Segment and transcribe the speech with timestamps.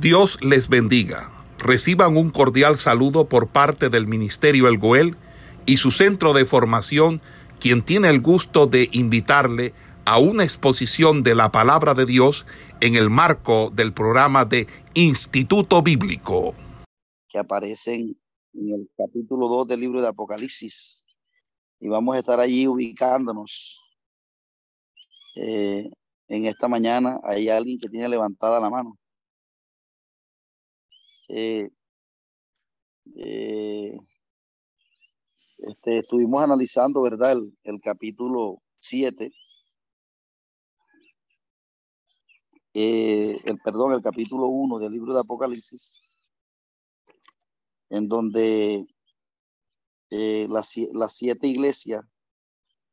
[0.00, 1.32] Dios les bendiga.
[1.58, 5.16] Reciban un cordial saludo por parte del Ministerio El Goel
[5.64, 7.22] y su centro de formación,
[7.60, 9.72] quien tiene el gusto de invitarle
[10.04, 12.44] a una exposición de la palabra de Dios
[12.82, 16.54] en el marco del programa de Instituto Bíblico.
[17.30, 18.18] Que aparecen
[18.52, 21.06] en el capítulo 2 del libro de Apocalipsis.
[21.80, 23.80] Y vamos a estar allí ubicándonos.
[25.36, 25.88] Eh,
[26.28, 28.98] en esta mañana hay alguien que tiene levantada la mano.
[31.28, 31.68] Eh,
[33.16, 33.98] eh,
[35.58, 37.36] este, estuvimos analizando, ¿verdad?
[37.64, 39.32] El, capítulo 7.
[42.74, 46.00] Eh, el perdón, el capítulo 1 del libro de Apocalipsis,
[47.90, 48.86] en donde
[50.10, 52.04] las, las, siete iglesias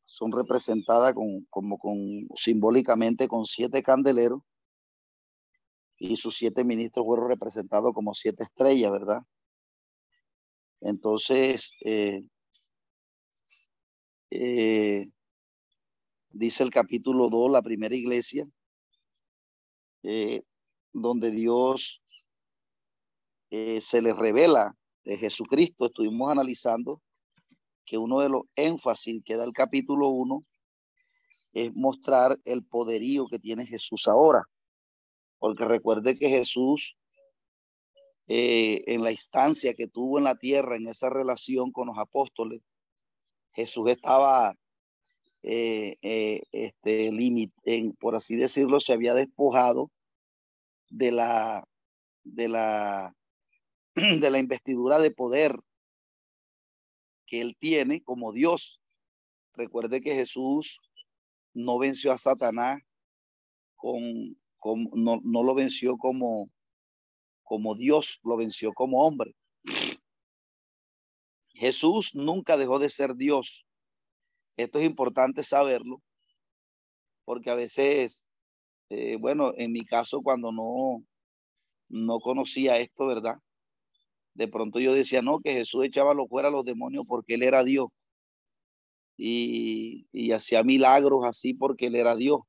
[0.06, 4.42] son representadas con, como con simbólicamente con siete candeleros
[6.04, 9.22] y sus siete ministros fueron representados como siete estrellas, ¿verdad?
[10.82, 12.22] Entonces, eh,
[14.30, 15.08] eh,
[16.30, 18.46] dice el capítulo 2, la primera iglesia,
[20.04, 20.42] eh,
[20.92, 22.02] donde Dios
[23.50, 25.86] se le revela de Jesucristo.
[25.86, 27.02] Estuvimos analizando
[27.86, 30.44] que uno de los énfasis que da el capítulo 1
[31.54, 34.44] es mostrar el poderío que tiene Jesús ahora.
[35.44, 36.98] Porque recuerde que Jesús,
[38.28, 42.62] eh, en la instancia que tuvo en la tierra, en esa relación con los apóstoles,
[43.52, 44.56] Jesús estaba,
[45.42, 47.10] eh, eh, este,
[47.66, 49.92] en, por así decirlo, se había despojado
[50.90, 51.68] de la,
[52.24, 53.14] de la,
[53.96, 55.60] de la investidura de poder
[57.28, 58.80] que él tiene como Dios.
[59.56, 60.80] Recuerde que Jesús
[61.54, 62.82] no venció a Satanás
[63.76, 64.38] con,
[64.94, 66.50] no, lo venció como,
[67.44, 69.36] como Dios, lo venció como hombre.
[71.54, 73.66] Jesús nunca dejó de ser Dios.
[74.58, 76.02] Esto es importante saberlo,
[77.26, 78.26] porque a veces,
[78.90, 81.04] eh, bueno, en mi caso, cuando no,
[81.90, 83.36] no conocía esto, ¿verdad?
[84.36, 87.44] De pronto yo decía, no, que Jesús echaba lo fuera a los demonios porque él
[87.44, 87.88] era Dios.
[89.16, 92.40] Y, y hacía milagros así porque él era Dios.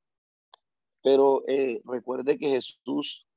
[1.05, 3.27] Pero eh, recuerde que Jesús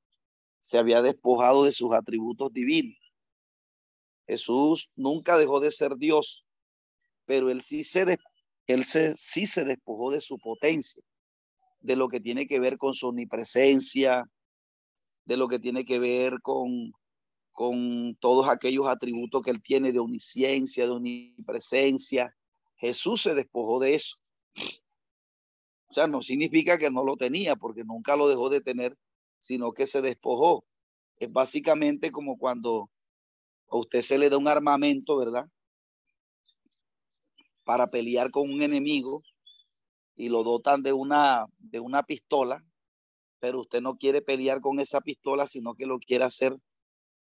[0.58, 2.96] se había despojado de sus atributos divinos.
[4.26, 6.46] Jesús nunca dejó de ser Dios,
[7.26, 8.16] pero él sí se,
[8.68, 11.02] él sí se despojó de su potencia,
[11.80, 14.24] de lo que tiene que ver con su omnipresencia,
[15.26, 16.94] de lo que tiene que ver con,
[17.52, 22.34] con todos aquellos atributos que él tiene de omnisciencia, de omnipresencia.
[22.76, 24.16] Jesús se despojó de eso.
[25.90, 28.96] O sea, no significa que no lo tenía, porque nunca lo dejó de tener,
[29.38, 30.64] sino que se despojó.
[31.16, 32.90] Es básicamente como cuando
[33.70, 35.46] a usted se le da un armamento, ¿verdad?
[37.64, 39.22] Para pelear con un enemigo
[40.14, 42.62] y lo dotan de una, de una pistola,
[43.40, 46.56] pero usted no quiere pelear con esa pistola, sino que lo quiere hacer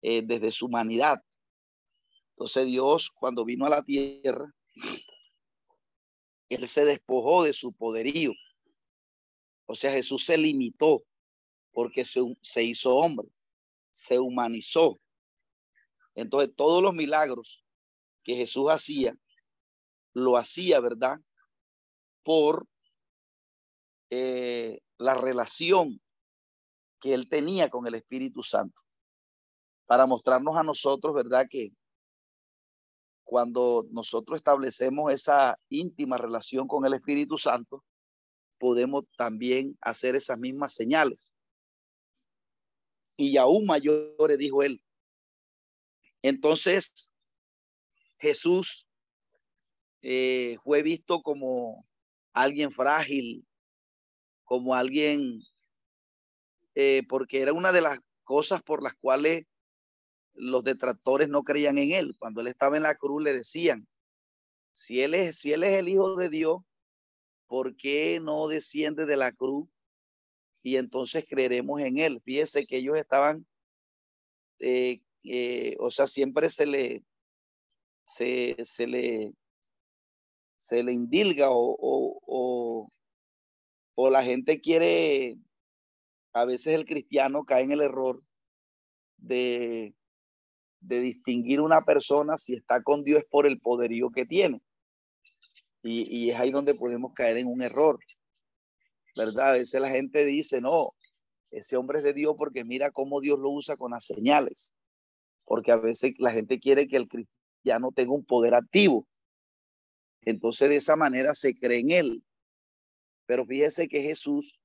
[0.02, 1.22] eh, desde su humanidad.
[2.32, 4.54] Entonces Dios, cuando vino a la tierra,
[6.50, 8.32] Él se despojó de su poderío
[9.66, 11.04] o sea, Jesús se limitó
[11.72, 13.28] porque se, hizo hombre,
[13.92, 15.00] se humanizó.
[16.16, 17.66] Entonces, todos los milagros
[18.24, 19.18] que Jesús hacía,
[20.14, 21.20] lo hacía, ¿verdad?
[22.24, 22.68] Por
[24.12, 26.00] eh, la relación
[27.00, 28.80] que él tenía con el Espíritu Santo.
[29.86, 31.48] Para mostrarnos a nosotros, ¿verdad?
[31.50, 31.74] Que
[33.24, 37.84] cuando nosotros establecemos esa íntima relación con el Espíritu Santo,
[38.64, 41.34] podemos también hacer esas mismas señales.
[43.18, 44.82] Y aún mayores, dijo él.
[46.22, 47.14] Entonces,
[48.20, 48.88] Jesús
[50.02, 51.86] eh, fue visto como
[52.32, 53.46] alguien frágil,
[54.46, 55.42] como alguien,
[56.74, 59.46] eh, porque era una de las cosas por las cuales
[60.36, 62.16] los detractores no creían en él.
[62.18, 63.90] Cuando él estaba en la cruz le decían,
[64.72, 66.62] si él es, si él es el hijo de Dios,
[67.54, 69.70] ¿por qué no desciende de la cruz?
[70.64, 72.20] Y entonces creeremos en él.
[72.26, 73.46] Fíjese que ellos estaban,
[74.58, 77.04] eh, eh, o sea, siempre se le,
[78.04, 78.56] se,
[78.88, 79.34] le,
[80.58, 82.92] se le indilga o, o,
[83.94, 85.38] o la gente quiere,
[86.34, 88.24] a veces el cristiano cae en el error
[89.18, 89.94] de,
[90.80, 94.60] de distinguir una persona si está con Dios por el poderío que tiene.
[95.84, 98.00] Y, es ahí donde podemos caer en un error,
[99.18, 99.50] ¿verdad?
[99.50, 100.94] A veces la gente dice, no,
[101.52, 104.74] ese hombre es de Dios porque mira cómo Dios lo usa con las señales.
[105.46, 109.06] Porque a veces la gente quiere que el cristiano tenga un poder activo.
[110.22, 112.24] Entonces de esa manera se cree en él.
[113.26, 114.62] Pero fíjese que Jesús,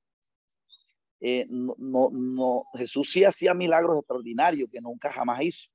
[1.20, 5.68] eh, no, no, no, Jesús sí hacía milagros extraordinarios que nunca jamás hizo.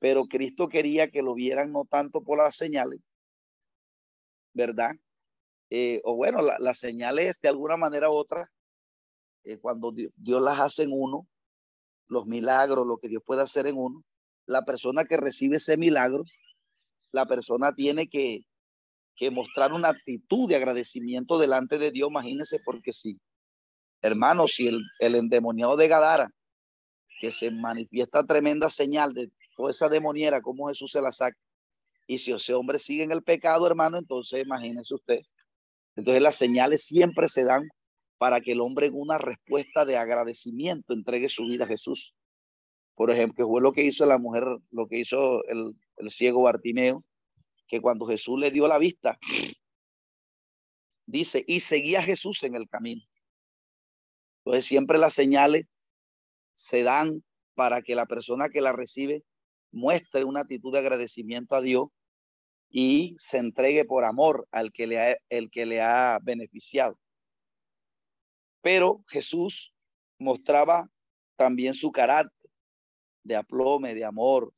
[0.00, 3.00] Pero Cristo quería que lo vieran no tanto por las señales,
[4.60, 4.92] ¿verdad?
[5.70, 8.52] Eh, o bueno, las señales de alguna manera u otra,
[9.44, 11.26] eh, cuando Dios, las hace en uno,
[12.08, 14.04] los milagros, lo que Dios puede hacer en uno,
[14.46, 16.24] la persona que recibe ese milagro,
[17.12, 18.40] la persona tiene que,
[19.16, 23.18] que mostrar una actitud de agradecimiento delante de Dios, imagínense, porque si,
[24.02, 26.30] hermano, si el, el endemoniado de Gadara,
[27.20, 31.38] que se manifiesta tremenda señal de toda esa demoniera, cómo Jesús se la saca,
[32.10, 35.20] y si ese hombre sigue en el pecado, hermano, entonces imagínese usted.
[35.94, 37.62] Entonces las señales siempre se dan
[38.18, 42.12] para que el hombre en una respuesta de agradecimiento entregue su vida a Jesús.
[42.96, 44.42] Por ejemplo, fue lo que hizo la mujer,
[44.72, 47.04] lo que hizo el, el ciego Bartimeo,
[47.68, 49.16] que cuando Jesús le dio la vista,
[51.06, 53.04] dice, y seguía a Jesús en el camino.
[54.38, 55.66] Entonces siempre las señales
[56.54, 57.22] se dan
[57.54, 59.22] para que la persona que la recibe
[59.70, 61.86] muestre una actitud de agradecimiento a Dios
[62.70, 66.98] y se entregue por amor al que le ha, el que le ha beneficiado.
[68.62, 69.74] Pero Jesús
[70.18, 70.88] mostraba
[71.36, 72.50] también su carácter
[73.24, 74.52] de aplome, de amor,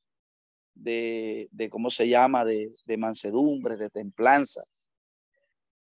[0.74, 2.44] de, de ¿cómo se llama?
[2.44, 4.62] De, de mansedumbre, de templanza,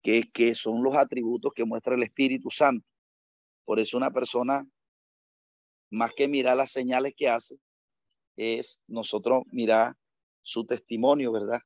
[0.02, 2.86] que, que son los atributos que muestra el Espíritu Santo.
[3.64, 4.66] Por eso una persona,
[5.90, 7.56] más que mirar las señales que hace,
[8.36, 9.94] es nosotros mirar
[10.42, 11.60] su testimonio, ¿verdad?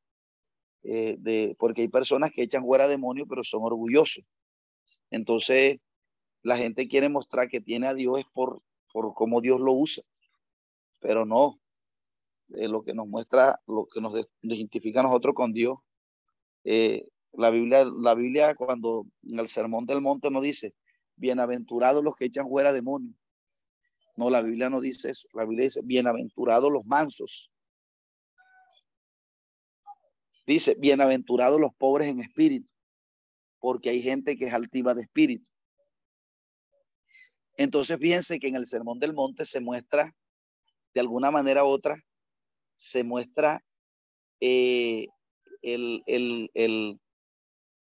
[0.83, 4.25] Eh, de, porque hay personas que echan fuera demonios, pero son orgullosos.
[5.11, 5.79] Entonces,
[6.43, 10.03] la gente quiere mostrar que tiene a Dios es por, por cómo Dios lo usa,
[11.01, 11.61] pero no,
[12.55, 15.79] eh, lo que nos muestra, lo que nos identifica a nosotros con Dios.
[16.65, 20.75] Eh, la Biblia, la Biblia cuando en el Sermón del Monte nos dice,
[21.17, 23.15] bienaventurados los que echan fuera demonios.
[24.17, 25.29] No, la Biblia no dice eso.
[25.33, 27.51] La Biblia dice, bienaventurados los mansos.
[30.49, 32.67] Dice, bienaventurados los pobres en espíritu,
[33.59, 35.47] porque hay gente que es altiva de espíritu.
[37.59, 40.17] Entonces, fíjense que en el Sermón del Monte se muestra,
[40.95, 42.03] de alguna manera u otra,
[42.75, 43.63] se muestra
[44.41, 45.09] eh,
[45.61, 46.99] el, el, el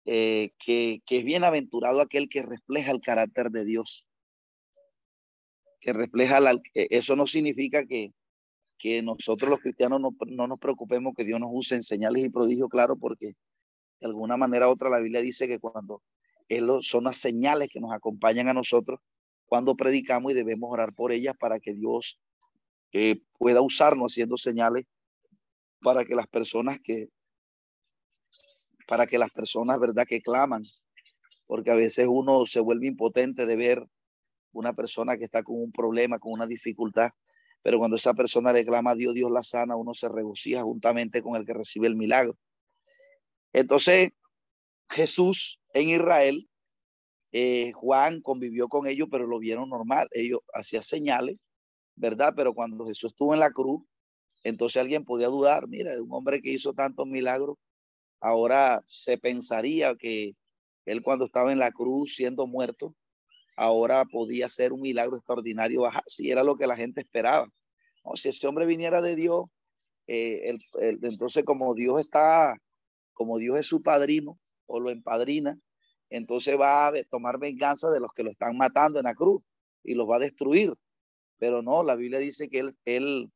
[0.04, 4.08] eh, que, que, es bienaventurado aquel que refleja el carácter de Dios.
[5.80, 8.12] Que refleja, la, eso no significa que,
[8.78, 12.28] que nosotros los cristianos no, no, nos preocupemos que Dios nos use en señales y
[12.28, 13.34] prodigios, claro, porque
[14.00, 16.02] de alguna manera u otra la Biblia dice que cuando
[16.48, 19.00] él, son las señales que nos acompañan a nosotros
[19.46, 22.20] cuando predicamos y debemos orar por ellas para que Dios
[22.92, 24.86] eh, pueda usarnos haciendo señales
[25.80, 27.08] para que las personas que
[28.86, 30.62] para que las personas verdad que claman
[31.46, 33.86] porque a veces uno se vuelve impotente de ver
[34.52, 37.10] una persona que está con un problema con una dificultad
[37.66, 41.22] pero cuando esa persona le clama a Dios Dios la sana uno se regocija juntamente
[41.22, 42.36] con el que recibe el milagro
[43.52, 44.10] entonces
[44.90, 46.48] Jesús en Israel
[47.32, 51.40] eh, Juan convivió con ellos pero lo vieron normal ellos hacían señales
[51.96, 52.34] ¿verdad?
[52.36, 53.82] Pero cuando Jesús estuvo en la cruz,
[54.44, 57.56] entonces alguien podía dudar, mira, un hombre que hizo tantos milagros,
[58.20, 60.34] ahora se pensaría que
[60.84, 62.94] él cuando estaba en la cruz siendo muerto,
[63.56, 67.48] ahora podía ser un milagro extraordinario, si era lo que la gente esperaba.
[68.02, 69.46] O si ese hombre viniera de Dios,
[70.06, 72.56] eh, el, entonces como Dios está,
[73.14, 75.58] como Dios es su padrino o lo empadrina,
[76.10, 79.42] entonces va a tomar venganza de los que lo están matando en la cruz
[79.82, 80.74] y los va a destruir.
[81.38, 83.32] Pero no, la Biblia dice que él,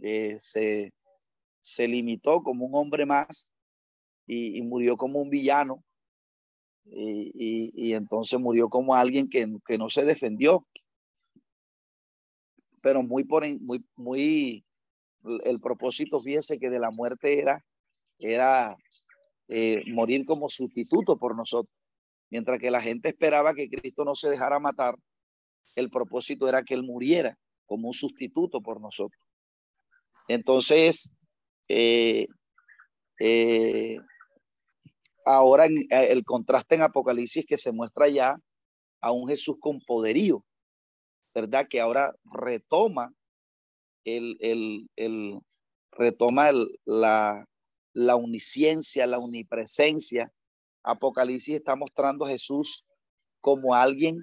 [0.00, 0.92] eh, se,
[1.60, 3.52] se limitó como un hombre más
[4.26, 5.82] y murió como un villano.
[6.90, 10.66] Y, entonces murió como alguien que, que no se defendió.
[12.80, 14.64] Pero muy por muy, muy,
[15.44, 17.64] el propósito, fíjese que de la muerte era,
[18.18, 18.76] era
[19.48, 21.74] eh, morir como sustituto por nosotros.
[22.30, 24.94] Mientras que la gente esperaba que Cristo no se dejara matar,
[25.76, 29.20] el propósito era que Él muriera como un sustituto por nosotros.
[30.28, 31.16] Entonces,
[31.68, 32.26] eh,
[33.18, 33.96] eh,
[35.28, 38.36] ahora en, eh, el contraste en Apocalipsis que se muestra ya
[39.00, 40.44] a un Jesús con poderío,
[41.34, 41.66] ¿verdad?
[41.68, 43.12] Que ahora retoma
[44.04, 45.38] el, el, el
[45.92, 47.46] retoma el, la,
[47.92, 50.32] la uniciencia, la omnipresencia.
[50.82, 52.86] Apocalipsis está mostrando a Jesús
[53.40, 54.22] como alguien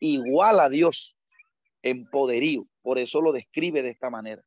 [0.00, 1.16] igual a Dios
[1.82, 2.66] en poderío.
[2.80, 4.42] Por eso lo describe de esta manera.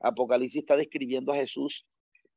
[0.00, 1.86] Apocalipsis está describiendo a Jesús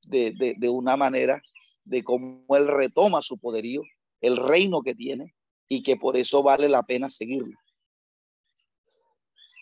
[0.03, 1.41] de, de una manera
[1.85, 3.81] de cómo él retoma su poderío,
[4.21, 5.33] el reino que tiene
[5.67, 7.57] y que por eso vale la pena seguirlo.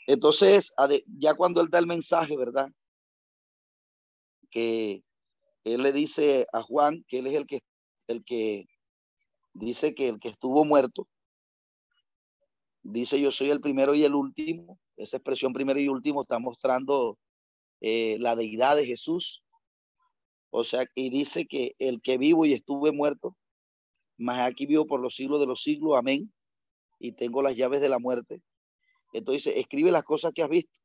[0.07, 0.73] Entonces,
[1.17, 2.69] ya cuando él da el mensaje, ¿verdad?
[4.49, 5.01] Que
[5.63, 7.61] él le dice a Juan que él es el que,
[8.07, 8.65] el que
[9.53, 11.07] dice que el que estuvo muerto,
[12.81, 14.79] dice yo soy el primero y el último.
[14.97, 17.17] Esa expresión primero y último está mostrando
[17.81, 19.42] eh, la deidad de Jesús.
[20.55, 23.36] O sea, y dice que el que vivo y estuve muerto,
[24.17, 26.31] más aquí vivo por los siglos de los siglos, amén.
[27.00, 28.43] Y tengo las llaves de la muerte.
[29.13, 30.77] Entonces, escribe las cosas que has visto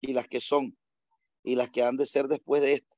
[0.00, 0.78] y las que son
[1.42, 2.96] y las que han de ser después de esto.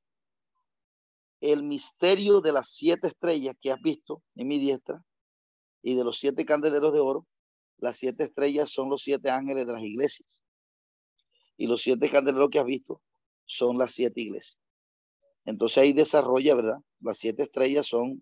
[1.41, 5.03] El misterio de las siete estrellas que has visto en mi diestra
[5.81, 7.25] y de los siete candeleros de oro,
[7.79, 10.43] las siete estrellas son los siete ángeles de las iglesias.
[11.57, 13.01] Y los siete candeleros que has visto
[13.45, 14.66] son las siete iglesias.
[15.47, 16.79] Entonces ahí desarrolla, ¿verdad?
[16.99, 18.21] Las siete estrellas son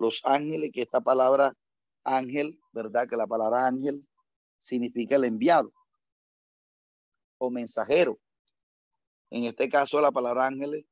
[0.00, 1.54] los ángeles, que esta palabra
[2.02, 3.08] ángel, ¿verdad?
[3.08, 4.04] Que la palabra ángel
[4.58, 5.72] significa el enviado
[7.38, 8.18] o mensajero.
[9.30, 10.84] En este caso, la palabra ángeles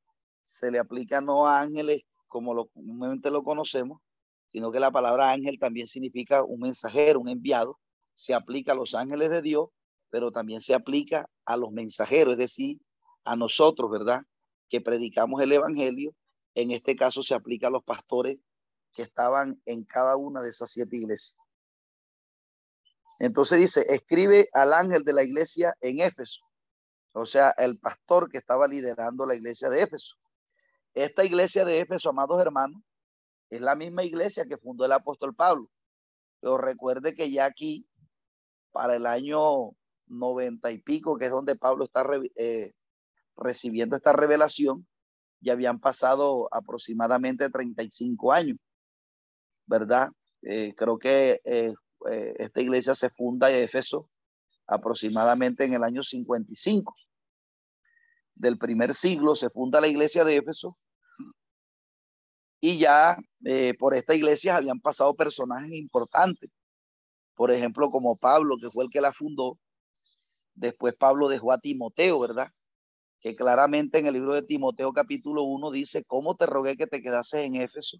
[0.45, 3.99] se le aplica no a ángeles como lo comúnmente lo conocemos,
[4.47, 7.77] sino que la palabra ángel también significa un mensajero, un enviado.
[8.13, 9.67] Se aplica a los ángeles de Dios,
[10.09, 12.79] pero también se aplica a los mensajeros, es decir,
[13.25, 14.21] a nosotros, ¿verdad?
[14.69, 16.13] Que predicamos el evangelio.
[16.55, 18.37] En este caso se aplica a los pastores
[18.93, 21.37] que estaban en cada una de esas siete iglesias.
[23.19, 26.41] Entonces dice, escribe al ángel de la iglesia en Éfeso,
[27.13, 30.15] o sea, el pastor que estaba liderando la iglesia de Éfeso.
[30.93, 32.81] Esta iglesia de Éfeso, amados hermanos,
[33.49, 35.69] es la misma iglesia que fundó el apóstol Pablo.
[36.39, 37.87] Pero recuerde que ya aquí,
[38.71, 39.71] para el año
[40.05, 42.05] noventa y pico, que es donde Pablo está
[42.35, 42.73] eh,
[43.37, 44.87] recibiendo esta revelación,
[45.39, 48.57] ya habían pasado aproximadamente 35 años,
[49.65, 50.09] ¿verdad?
[50.41, 51.73] Eh, creo que eh,
[52.09, 54.09] eh, esta iglesia se funda en Éfeso
[54.67, 56.93] aproximadamente en el año 55
[58.35, 60.75] del primer siglo se funda la iglesia de Éfeso
[62.59, 63.17] y ya
[63.79, 66.49] por esta iglesia habían pasado personajes importantes.
[67.35, 69.59] Por ejemplo, como Pablo, que fue el que la fundó.
[70.55, 72.47] Después Pablo dejó a Timoteo, ¿verdad?
[73.19, 77.01] Que claramente en el libro de Timoteo capítulo 1 dice, ¿cómo te rogué que te
[77.01, 77.97] quedases en Éfeso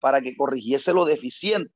[0.00, 1.72] para que corrigiese lo deficiente?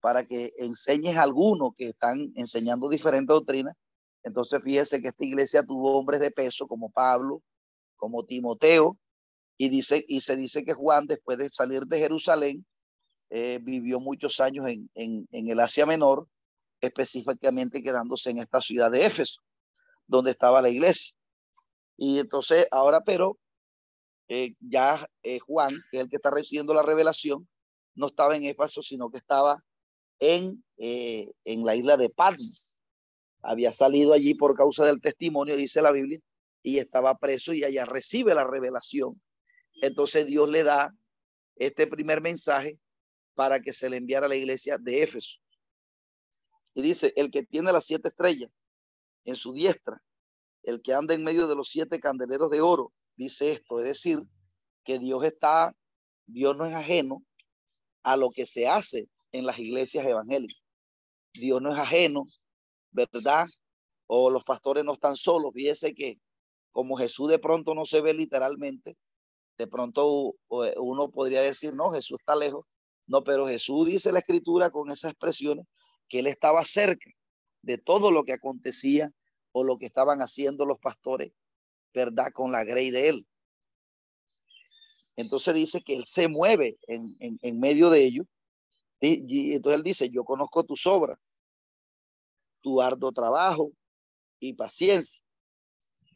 [0.00, 3.76] para que enseñes a algunos que están enseñando diferentes doctrinas.
[4.22, 7.42] Entonces fíjese que esta iglesia tuvo hombres de peso como Pablo,
[7.96, 8.98] como Timoteo,
[9.56, 12.64] y, dice, y se dice que Juan, después de salir de Jerusalén,
[13.30, 16.28] eh, vivió muchos años en, en, el Asia Menor,
[16.80, 19.40] específicamente quedándose en esta ciudad de Éfeso,
[20.06, 21.14] donde estaba la iglesia.
[21.98, 23.38] Y entonces ahora, pero
[24.28, 27.48] eh, ya eh, Juan, que es el que está recibiendo la revelación,
[27.94, 29.62] no estaba en Éfeso, sino que estaba
[30.20, 32.78] en, eh, en la isla de Patmos.
[33.42, 36.20] Había salido allí por causa del testimonio, dice la Biblia,
[36.62, 39.20] y estaba preso y allá recibe la revelación.
[39.82, 40.94] Entonces Dios le da
[41.56, 42.78] este primer mensaje
[43.34, 45.36] para que se le enviara a la iglesia de Éfeso.
[46.74, 48.50] Y dice, el que tiene las siete estrellas
[49.24, 50.00] en su diestra,
[50.68, 54.22] el que anda en medio de los siete candeleros de oro, dice esto, es decir,
[54.84, 55.74] que Dios está,
[56.26, 57.22] Dios no es ajeno
[58.02, 60.62] a lo que se hace en las iglesias evangélicas.
[61.32, 62.26] Dios no es ajeno,
[62.90, 63.46] ¿verdad?
[64.06, 65.52] O los pastores no están solos.
[65.54, 66.18] Fíjese que
[66.70, 68.98] como Jesús de pronto no se ve literalmente,
[69.56, 72.66] de pronto uno podría decir, no, Jesús está lejos.
[73.06, 75.64] No, pero Jesús dice la escritura con esas expresiones
[76.10, 77.10] que él estaba cerca
[77.62, 79.10] de todo lo que acontecía
[79.64, 81.32] lo que estaban haciendo los pastores,
[81.94, 82.32] ¿verdad?
[82.32, 83.26] Con la grey de él.
[85.16, 88.26] Entonces dice que él se mueve en, en, en medio de ellos
[89.00, 91.18] y entonces él dice, yo conozco tus obras,
[92.60, 93.72] tu arduo trabajo
[94.40, 95.22] y paciencia,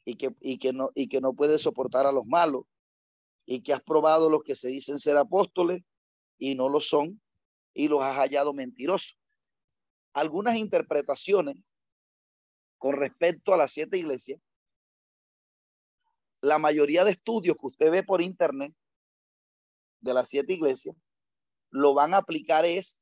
[0.04, 2.64] y que, y que, no, y que no puedes soportar a los malos,
[3.46, 5.82] y que has probado los que se dicen ser apóstoles
[6.38, 7.20] y no lo son,
[7.74, 9.16] y los has hallado mentirosos.
[10.12, 11.71] Algunas interpretaciones
[12.82, 14.40] con respecto a las siete iglesias,
[16.40, 18.74] la mayoría de estudios que usted ve por internet
[20.00, 20.96] de las siete iglesias
[21.70, 23.00] lo van a aplicar es,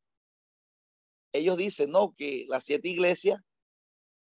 [1.32, 3.40] ellos dicen, no, que las siete iglesias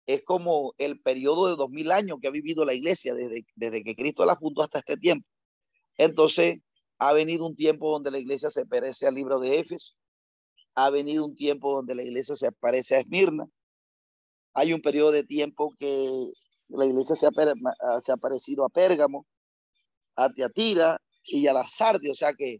[0.06, 3.84] es como el periodo de dos mil años que ha vivido la iglesia desde, desde
[3.84, 5.28] que Cristo la fundó hasta este tiempo.
[5.98, 6.56] Entonces,
[6.96, 9.92] ha venido un tiempo donde la iglesia se perece al libro de Éfeso,
[10.74, 13.46] Ha venido un tiempo donde la iglesia se aparece a Esmirna.
[14.60, 16.32] Hay un periodo de tiempo que
[16.68, 19.26] la iglesia se ha, ha parecido a Pérgamo,
[20.16, 22.10] a Tiatira y a la Sardi.
[22.10, 22.58] O sea que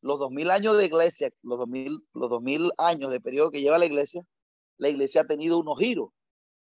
[0.00, 3.50] los dos mil años de iglesia, los dos mil, los dos mil años de periodo
[3.50, 4.22] que lleva la iglesia,
[4.78, 6.08] la iglesia ha tenido unos giros.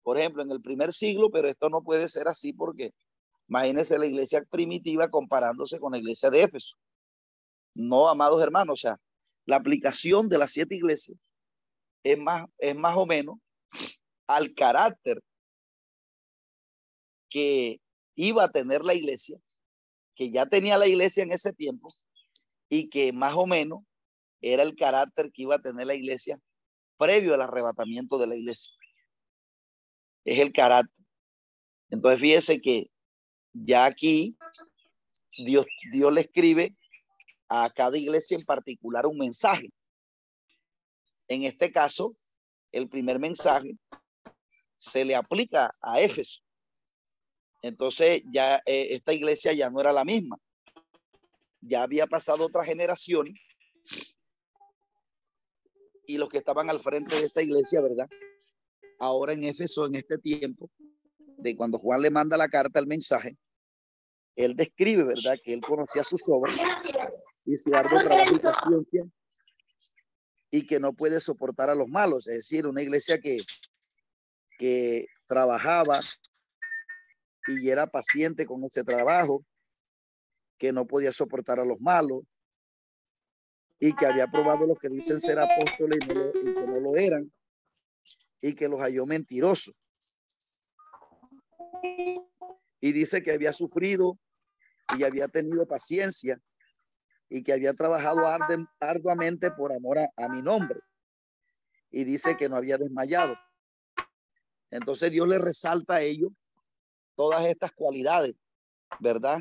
[0.03, 2.91] Por ejemplo, en el primer siglo, pero esto no puede ser así porque
[3.47, 6.75] imagínense la iglesia primitiva comparándose con la iglesia de Éfeso.
[7.75, 8.97] No, amados hermanos, o sea,
[9.45, 11.17] la aplicación de las siete iglesias
[12.03, 13.37] es más, es más o menos
[14.35, 15.21] al carácter
[17.29, 17.79] que
[18.15, 19.39] iba a tener la iglesia,
[20.15, 21.89] que ya tenía la iglesia en ese tiempo
[22.69, 23.79] y que más o menos
[24.41, 26.39] era el carácter que iba a tener la iglesia
[26.97, 28.75] previo al arrebatamiento de la iglesia.
[30.25, 31.05] Es el carácter.
[31.89, 32.91] Entonces fíjese que
[33.53, 34.37] ya aquí
[35.37, 36.75] Dios, Dios le escribe
[37.49, 39.69] a cada iglesia en particular un mensaje.
[41.27, 42.15] En este caso,
[42.71, 43.77] el primer mensaje
[44.81, 46.41] se le aplica a Éfeso.
[47.61, 50.37] Entonces ya eh, esta iglesia ya no era la misma.
[51.61, 53.31] Ya había pasado otra generación
[56.07, 58.09] y los que estaban al frente de esta iglesia, ¿verdad?
[58.99, 60.71] Ahora en Éfeso, en este tiempo,
[61.37, 63.37] de cuando Juan le manda la carta, el mensaje,
[64.35, 65.37] él describe, ¿verdad?
[65.43, 66.55] Que él conocía sus obras
[67.45, 69.05] y su arduo trabajo y paciencia
[70.49, 72.27] y que no puede soportar a los malos.
[72.27, 73.37] Es decir, una iglesia que,
[74.61, 76.01] que trabajaba
[77.47, 79.43] y era paciente con ese trabajo,
[80.59, 82.21] que no podía soportar a los malos
[83.79, 86.95] y que había probado los que dicen ser apóstoles y, no y que no lo
[86.95, 87.33] eran
[88.39, 89.73] y que los halló mentirosos.
[92.81, 94.19] Y dice que había sufrido
[94.95, 96.39] y había tenido paciencia
[97.29, 98.27] y que había trabajado
[98.79, 100.79] arduamente por amor a, mi nombre.
[101.89, 103.35] Y dice que no había desmayado.
[104.71, 106.31] Entonces Dios le resalta a ellos
[107.15, 108.35] todas estas cualidades,
[108.99, 109.39] ¿verdad?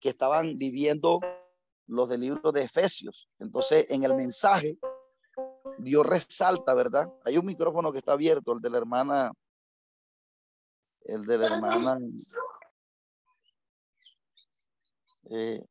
[0.00, 1.20] Que estaban viviendo
[1.86, 3.28] los del libro de Efesios.
[3.38, 4.76] Entonces, en el mensaje,
[5.78, 7.06] Dios resalta, ¿verdad?
[7.24, 9.32] Hay un micrófono que está abierto, el de la hermana,
[11.04, 11.98] el de la hermana.
[15.30, 15.64] Eh,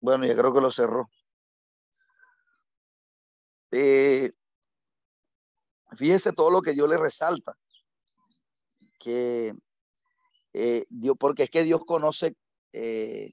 [0.00, 1.10] bueno, ya creo que lo cerró.
[3.72, 4.32] Eh,
[5.96, 7.56] fíjese todo lo que Dios le resalta.
[8.98, 9.54] Que
[10.52, 12.34] eh, Dios, porque es que Dios conoce,
[12.72, 13.32] eh,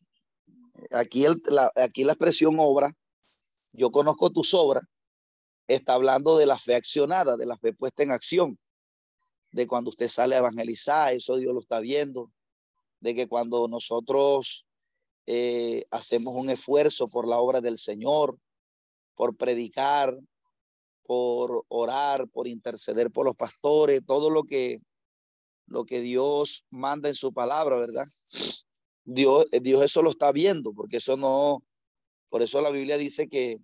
[0.92, 2.96] aquí, la, aquí la expresión obra,
[3.74, 4.84] yo conozco tus obras,
[5.68, 8.58] está hablando de la fe accionada, de la fe puesta en acción,
[9.52, 12.32] de cuando usted sale a evangelizar, eso Dios lo está viendo,
[13.00, 14.66] de que cuando nosotros
[15.26, 18.38] eh, hacemos un esfuerzo por la obra del Señor,
[19.16, 20.18] por predicar,
[21.08, 24.82] por orar, por interceder por los pastores, todo lo que,
[25.66, 28.06] lo que Dios manda en su palabra, ¿verdad?
[29.06, 31.64] Dios, Dios eso lo está viendo, porque eso no,
[32.30, 33.58] por eso la Biblia dice que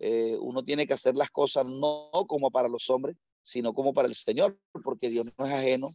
[0.00, 4.08] eh, uno tiene que hacer las cosas no como para los hombres, sino como para
[4.08, 5.86] el Señor, porque Dios no es ajeno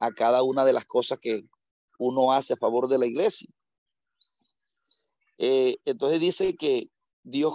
[0.00, 1.44] a cada una de las cosas que
[2.00, 3.48] uno hace a favor de la iglesia.
[5.38, 6.90] Eh, entonces dice que
[7.22, 7.54] Dios,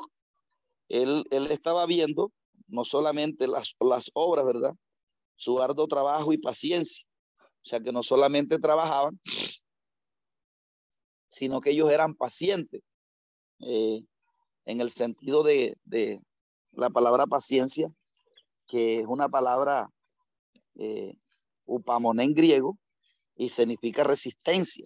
[0.88, 2.32] él, él estaba viendo
[2.72, 4.74] no solamente las, las obras, ¿verdad?
[5.36, 7.06] Su arduo trabajo y paciencia.
[7.40, 9.20] O sea, que no solamente trabajaban,
[11.28, 12.82] sino que ellos eran pacientes.
[13.60, 14.04] Eh,
[14.66, 16.20] en el sentido de, de,
[16.72, 17.90] la palabra paciencia,
[18.66, 19.90] que es una palabra
[20.76, 21.14] eh,
[21.68, 22.78] en griego
[23.36, 24.86] y significa resistencia.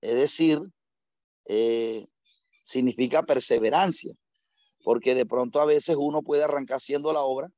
[0.00, 0.60] Es decir,
[1.46, 2.06] eh,
[2.62, 4.14] significa perseverancia,
[4.82, 7.50] porque de pronto a veces uno puede arrancar haciendo la obra,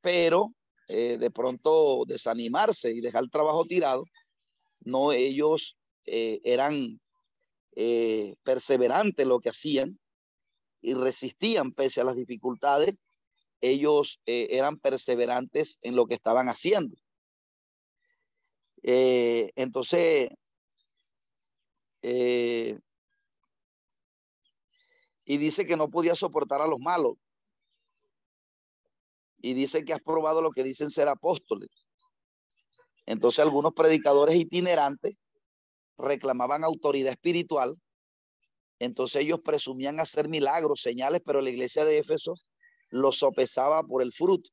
[0.00, 0.52] pero
[0.88, 4.04] eh, de pronto desanimarse y dejar el trabajo tirado.
[4.80, 7.00] No, ellos eh, eran
[8.42, 9.98] perseverantes lo que hacían
[10.82, 12.96] y resistían pese a las dificultades.
[13.62, 16.94] Ellos eran perseverantes en lo que estaban haciendo.
[18.82, 20.28] entonces,
[22.02, 22.78] eh,
[25.32, 27.14] y dice que no podía soportar a los malos.
[29.38, 31.70] Y dice que has probado lo que dicen ser apóstoles.
[33.06, 35.14] Entonces algunos predicadores itinerantes
[35.96, 37.74] reclamaban autoridad espiritual.
[38.78, 42.34] Entonces ellos presumían hacer milagros, señales, pero la iglesia de Éfeso
[42.90, 44.50] los sopesaba por el fruto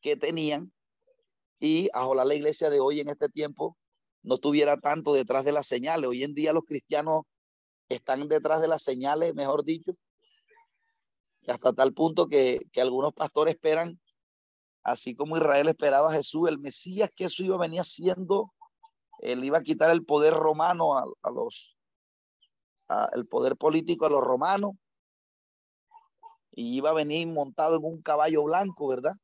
[0.00, 0.72] que tenían.
[1.60, 3.76] Y a la iglesia de hoy en este tiempo
[4.24, 6.10] no tuviera tanto detrás de las señales.
[6.10, 7.22] Hoy en día los cristianos
[7.94, 9.92] están detrás de las señales, mejor dicho,
[11.46, 14.00] hasta tal punto que, algunos pastores esperan,
[14.82, 18.52] así como Israel esperaba a Jesús, el Mesías que eso iba a venir haciendo,
[19.18, 21.76] él iba a quitar el poder romano a, los,
[23.12, 24.72] el poder político a los romanos,
[26.56, 29.14] y iba a venir montado en un caballo blanco, ¿verdad?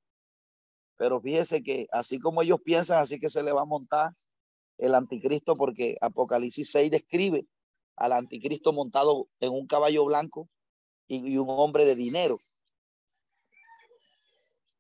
[0.97, 4.11] Pero fíjese que así como ellos piensan, así que se le va a montar
[4.79, 7.47] el anticristo, porque Apocalipsis 6 describe
[8.01, 10.49] al anticristo montado en un caballo blanco
[11.07, 12.39] y, un hombre de dinero.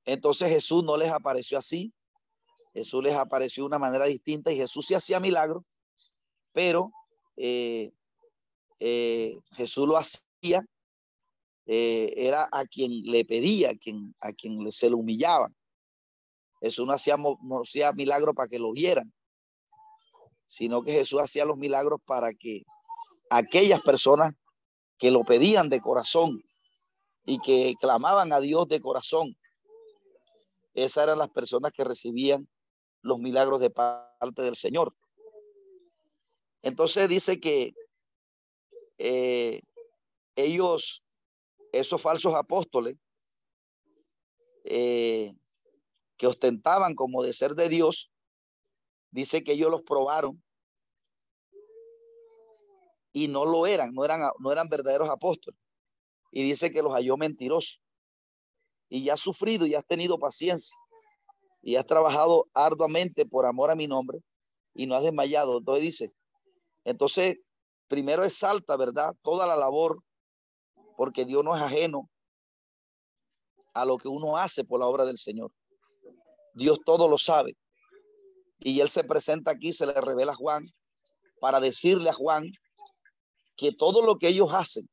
[0.06, 1.92] Entonces Jesús no les apareció así,
[2.72, 5.64] Jesús les apareció de una manera distinta y Jesús sí hacía milagros,
[6.52, 6.90] pero
[7.36, 7.92] eh,
[8.78, 10.64] eh, Jesús lo hacía,
[11.66, 15.52] eh, era a quien le pedía, a quien, a quien se le humillaba.
[16.62, 19.12] Jesús no hacía, no hacía milagros para que lo vieran,
[20.46, 22.64] sino que Jesús hacía los milagros para que
[23.30, 24.32] aquellas personas
[24.98, 26.42] que lo pedían de corazón
[27.24, 29.36] y que clamaban a Dios de corazón,
[30.74, 32.48] esas eran las personas que recibían
[33.02, 34.94] los milagros de parte del Señor.
[36.62, 37.72] Entonces dice que
[38.98, 39.62] eh,
[40.36, 41.02] ellos,
[41.72, 42.96] esos falsos apóstoles,
[44.64, 45.32] eh,
[46.18, 48.10] que ostentaban como de ser de Dios,
[49.10, 50.42] dice que ellos los probaron
[53.12, 55.58] y no lo eran, no eran, no eran verdaderos apóstoles.
[56.32, 57.80] Y dice que los halló mentirosos.
[58.88, 60.76] Y ya has sufrido y has tenido paciencia
[61.62, 64.22] y has trabajado arduamente por amor a mi nombre
[64.74, 65.58] y no has desmayado.
[65.58, 66.12] Entonces dice,
[66.84, 67.38] entonces
[67.88, 69.14] primero exalta, ¿verdad?
[69.22, 70.02] Toda la labor,
[70.96, 72.08] porque Dios no es ajeno
[73.74, 75.52] a lo que uno hace por la obra del Señor.
[76.54, 77.56] Dios todo lo sabe.
[78.58, 80.66] Y él se presenta aquí, se le revela Juan
[81.40, 82.44] para decirle a Juan
[83.60, 84.88] que todo lo que ellos hacen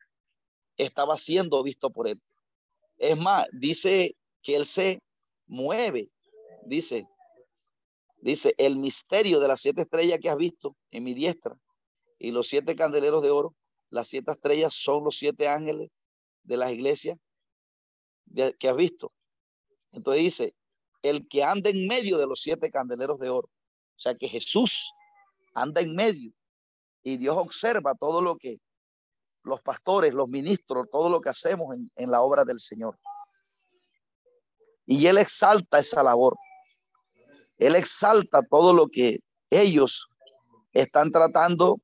[0.76, 2.22] estaba siendo visto por él.
[2.98, 5.00] Es más, dice que él se
[5.46, 6.10] mueve,
[6.66, 7.08] dice,
[8.18, 11.58] dice, el misterio de las siete estrellas que has visto en mi diestra
[12.20, 13.56] y los siete candeleros de oro,
[13.90, 15.90] las siete estrellas son los siete ángeles
[16.44, 17.18] de las iglesias
[18.60, 19.14] que has visto.
[19.94, 20.56] Entonces dice,
[21.04, 24.92] el que anda en medio de los siete candeleros de oro, o sea que Jesús
[25.54, 26.34] anda en medio
[27.08, 28.58] y Dios observa todo lo que
[29.44, 32.98] los pastores, los ministros, todo lo que hacemos en, la obra del Señor.
[34.86, 36.36] Y Él exalta esa labor.
[37.58, 40.10] Él exalta todo lo que ellos
[40.74, 41.80] están tratando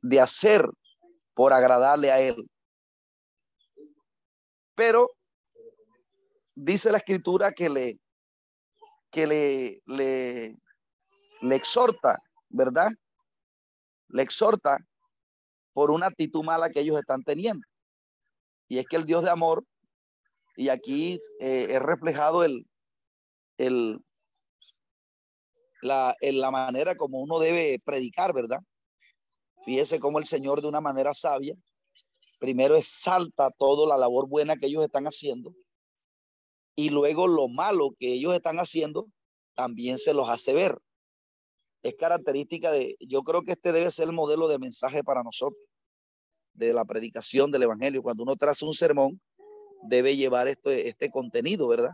[0.00, 0.64] de hacer
[1.34, 2.48] por agradarle a Él.
[4.76, 5.10] Pero
[6.54, 7.98] dice la escritura que le,
[9.10, 10.56] que le, le,
[11.40, 12.92] le exhorta, ¿verdad?
[14.08, 14.78] Le exhorta
[15.72, 17.66] por una actitud mala que ellos están teniendo.
[18.68, 19.64] Y es que el Dios de amor,
[20.56, 22.66] y aquí eh, es reflejado el,
[23.58, 23.98] el,
[25.82, 28.60] la, en la manera como uno debe predicar, ¿verdad?
[29.64, 31.54] Fíjese cómo el Señor de una manera sabia,
[32.38, 35.54] primero exalta toda la labor buena que ellos están haciendo
[36.76, 39.08] y luego lo malo que ellos están haciendo
[39.54, 40.78] también se los hace ver
[41.86, 45.64] es característica de, yo creo que este debe ser el modelo de mensaje para nosotros,
[46.52, 48.02] de la predicación del Evangelio.
[48.02, 49.20] Cuando uno traza un sermón,
[49.82, 51.92] debe llevar esto, este contenido, ¿verdad?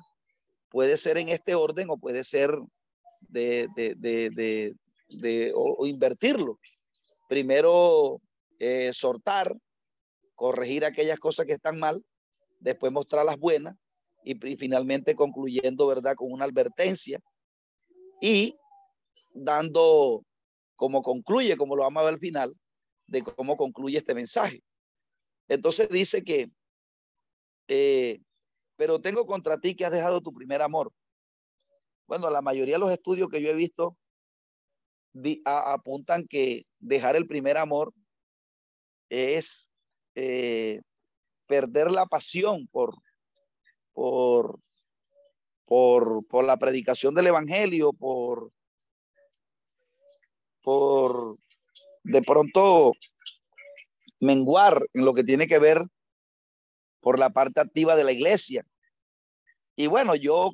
[0.70, 2.56] Puede ser en este orden o puede ser
[3.20, 4.74] de, de, de,
[5.08, 5.52] de
[5.84, 6.58] invertirlo.
[7.28, 8.20] Primero,
[8.58, 9.54] eh, sortar,
[10.34, 12.02] corregir aquellas cosas que están mal,
[12.60, 13.76] después mostrar las buenas
[14.24, 16.14] y finalmente concluyendo, ¿verdad?
[16.14, 17.20] Con una advertencia
[18.20, 18.54] y
[19.34, 20.24] dando
[20.76, 22.56] como concluye, como lo vamos a ver al final,
[23.06, 24.62] de cómo concluye este mensaje.
[25.48, 26.50] Entonces dice que,
[27.68, 28.20] eh,
[28.76, 30.92] pero tengo contra ti que has dejado tu primer amor.
[32.06, 33.96] Bueno, la mayoría de los estudios que yo he visto
[35.44, 37.92] apuntan que dejar el primer amor
[39.08, 39.70] es
[40.14, 40.80] eh,
[41.46, 42.96] perder la pasión por,
[43.92, 44.58] por,
[45.66, 48.50] por, por la predicación del evangelio, por,
[50.62, 51.36] por
[52.04, 52.92] de pronto
[54.20, 55.82] menguar en lo que tiene que ver
[57.00, 58.64] por la parte activa de la iglesia.
[59.76, 60.52] Y bueno, yo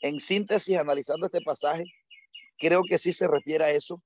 [0.00, 1.84] en síntesis, analizando este pasaje,
[2.58, 4.02] creo que sí se refiere a eso,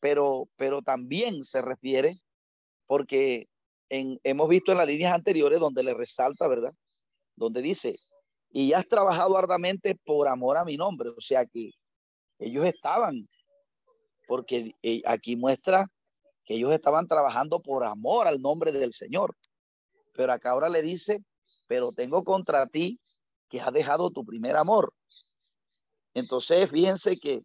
[0.00, 2.16] pero, pero también se refiere
[2.86, 3.48] porque
[3.88, 6.72] en, hemos visto en las líneas anteriores donde le resalta, ¿verdad?
[7.36, 7.96] Donde dice,
[8.50, 11.10] y has trabajado arduamente por amor a mi nombre.
[11.10, 11.72] O sea que
[12.38, 13.28] ellos estaban
[14.26, 15.86] porque eh, aquí muestra
[16.44, 19.36] que ellos estaban trabajando por amor al nombre del Señor.
[20.12, 21.24] Pero acá ahora le dice
[21.66, 23.00] pero tengo contra ti
[23.48, 24.92] que has dejado tu primer amor.
[26.14, 27.42] Entonces, fíjense que,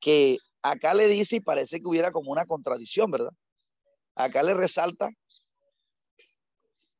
[0.00, 3.32] que acá le dice y parece que hubiera como una contradicción, ¿verdad?
[4.14, 5.10] Acá le resalta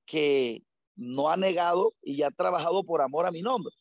[0.05, 0.63] que
[0.95, 3.75] no ha negado y ha trabajado por amor a mi nombre,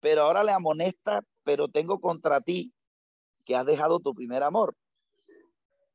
[0.00, 2.72] pero ahora le amonesta, pero tengo contra ti
[3.46, 4.76] que has dejado tu primer amor.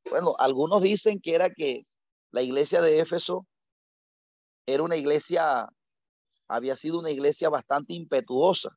[0.09, 1.83] Bueno, algunos dicen que era que
[2.31, 3.45] la iglesia de Éfeso
[4.65, 5.67] era una iglesia,
[6.47, 8.75] había sido una iglesia bastante impetuosa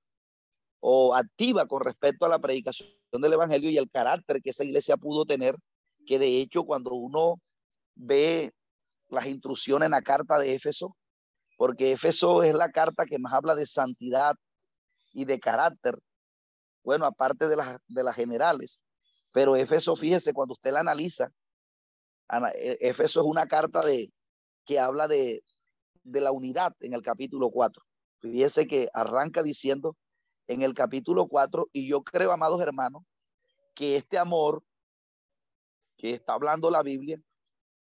[0.80, 4.96] o activa con respecto a la predicación del evangelio y el carácter que esa iglesia
[4.96, 5.56] pudo tener,
[6.06, 7.40] que de hecho cuando uno
[7.94, 8.52] ve
[9.08, 10.96] las instrucciones en la carta de Éfeso,
[11.56, 14.34] porque Éfeso es la carta que más habla de santidad
[15.12, 15.98] y de carácter,
[16.84, 18.84] bueno, aparte de las, de las generales,
[19.32, 21.32] pero Éfeso, fíjese, cuando usted la analiza,
[22.54, 24.12] e, Éfeso es una carta de,
[24.64, 25.42] que habla de,
[26.04, 27.82] de la unidad en el capítulo 4.
[28.20, 29.96] Fíjese que arranca diciendo
[30.46, 33.02] en el capítulo 4, y yo creo, amados hermanos,
[33.74, 34.62] que este amor
[35.96, 37.20] que está hablando la Biblia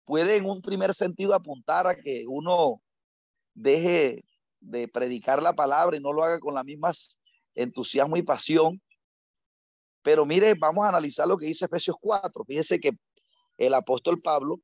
[0.05, 2.81] puede en un primer sentido apuntar a que uno
[3.55, 4.25] deje
[4.61, 6.93] de predicar la palabra y no lo haga con la misma
[7.55, 8.81] entusiasmo y pasión.
[10.03, 12.45] Pero mire, vamos a analizar lo que dice Efesios 4.
[12.45, 12.91] Fíjese que
[13.59, 14.61] el apóstol Pablo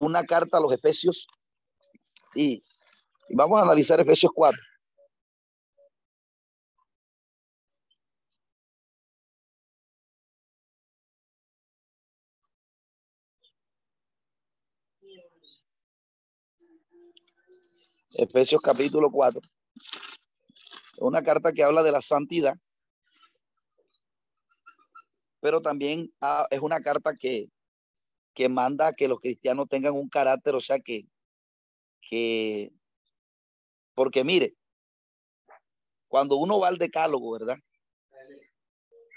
[0.00, 1.26] una carta a los Efesios
[2.34, 2.60] y,
[3.30, 4.60] vamos a analizar Efesios 4.
[18.12, 19.40] Efesios capítulo 4.
[21.00, 22.54] Una carta que habla de la santidad,
[25.40, 27.48] pero también ah, es una carta que
[28.38, 31.08] que manda que los cristianos tengan un carácter, o sea que,
[32.00, 32.72] que,
[33.96, 34.54] porque mire,
[36.06, 37.56] cuando uno va al decálogo, ¿verdad?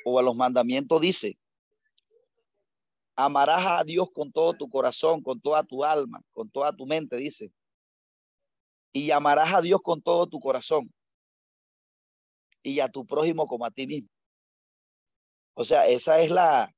[0.06, 1.38] O a los mandamientos dice,
[3.16, 7.16] amarás a Dios con todo tu corazón, con toda tu alma, con toda tu mente,
[7.18, 7.52] dice.
[8.92, 10.92] Y amarás a Dios con todo tu corazón.
[12.64, 14.10] Y a tu prójimo como a ti mismo.
[15.54, 16.74] O sea, esa es la,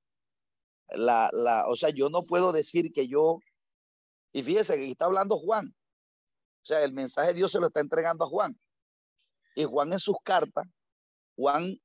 [0.90, 3.40] la, la, o sea, yo no puedo decir que yo,
[4.32, 5.74] y fíjese que está hablando Juan,
[6.64, 8.58] o sea, el mensaje de Dios se lo está entregando a Juan.
[9.56, 10.66] Y Juan en sus cartas,
[11.36, 11.78] Juan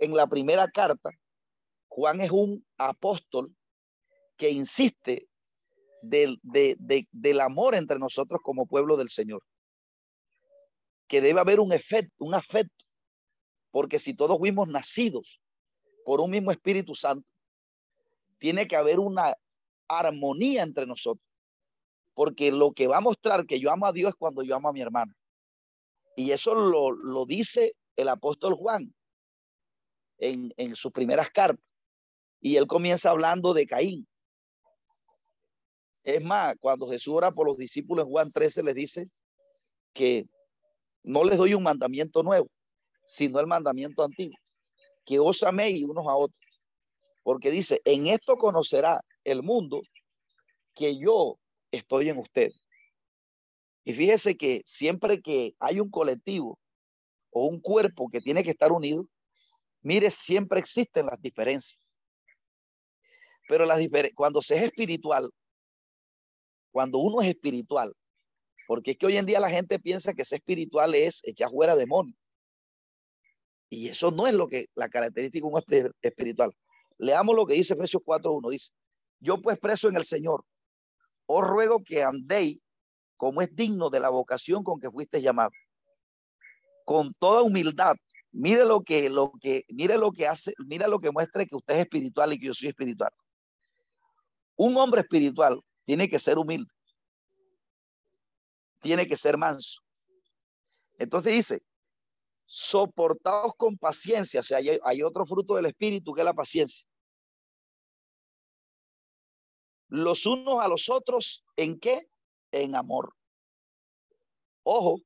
[0.00, 1.10] en la primera carta,
[1.88, 3.54] Juan es un apóstol
[4.36, 5.28] que insiste
[6.02, 9.42] del, del amor entre nosotros como pueblo del Señor.
[11.06, 12.84] Que debe haber un efecto, un afecto.
[13.76, 15.38] Porque si todos fuimos nacidos
[16.06, 17.28] por un mismo Espíritu Santo,
[18.38, 19.36] tiene que haber una
[19.86, 21.22] armonía entre nosotros.
[22.14, 24.70] Porque lo que va a mostrar que yo amo a Dios es cuando yo amo
[24.70, 25.12] a mi hermano.
[26.16, 28.94] Y eso lo, lo dice el apóstol Juan
[30.20, 31.62] en, en sus primeras cartas.
[32.40, 34.08] Y él comienza hablando de Caín.
[36.02, 39.04] Es más, cuando Jesús ora por los discípulos en Juan 13, les dice
[39.92, 40.26] que
[41.02, 42.48] no les doy un mandamiento nuevo,
[43.06, 44.36] sino el mandamiento antiguo,
[45.04, 46.46] que os améis unos a otros
[47.26, 49.82] porque dice, en esto conocerá el mundo
[50.76, 51.40] que yo
[51.72, 52.52] estoy en usted.
[53.82, 56.56] Y fíjese que siempre que hay un colectivo
[57.30, 59.08] o un cuerpo que tiene que estar unido,
[59.82, 61.80] mire, siempre existen las diferencias.
[63.48, 63.80] Pero las
[64.14, 65.28] cuando se es espiritual,
[66.70, 67.92] cuando uno es espiritual,
[68.68, 71.74] porque es que hoy en día la gente piensa que ser espiritual es echar fuera
[71.74, 72.16] demonios.
[73.68, 76.52] Y eso no es lo que la característica de un espiritual.
[76.98, 78.50] Leamos lo que dice Efesios 4.1.
[78.50, 78.72] Dice,
[79.20, 80.44] yo pues preso en el Señor,
[81.26, 82.58] os ruego que andéis
[83.16, 85.50] como es digno de la vocación con que fuiste llamado.
[86.84, 87.96] Con toda humildad.
[88.32, 91.74] Mire lo que, lo que, mire lo que hace, mire lo que muestre que usted
[91.74, 93.10] es espiritual y que yo soy espiritual.
[94.56, 96.70] Un hombre espiritual tiene que ser humilde.
[98.80, 99.80] Tiene que ser manso.
[100.98, 101.62] Entonces dice,
[102.46, 104.40] soportados con paciencia.
[104.40, 106.86] O sea, hay, otro fruto del Espíritu que es la paciencia.
[109.88, 112.08] Los unos a los otros, ¿en qué?
[112.52, 113.14] En amor.
[114.62, 115.00] Ojo.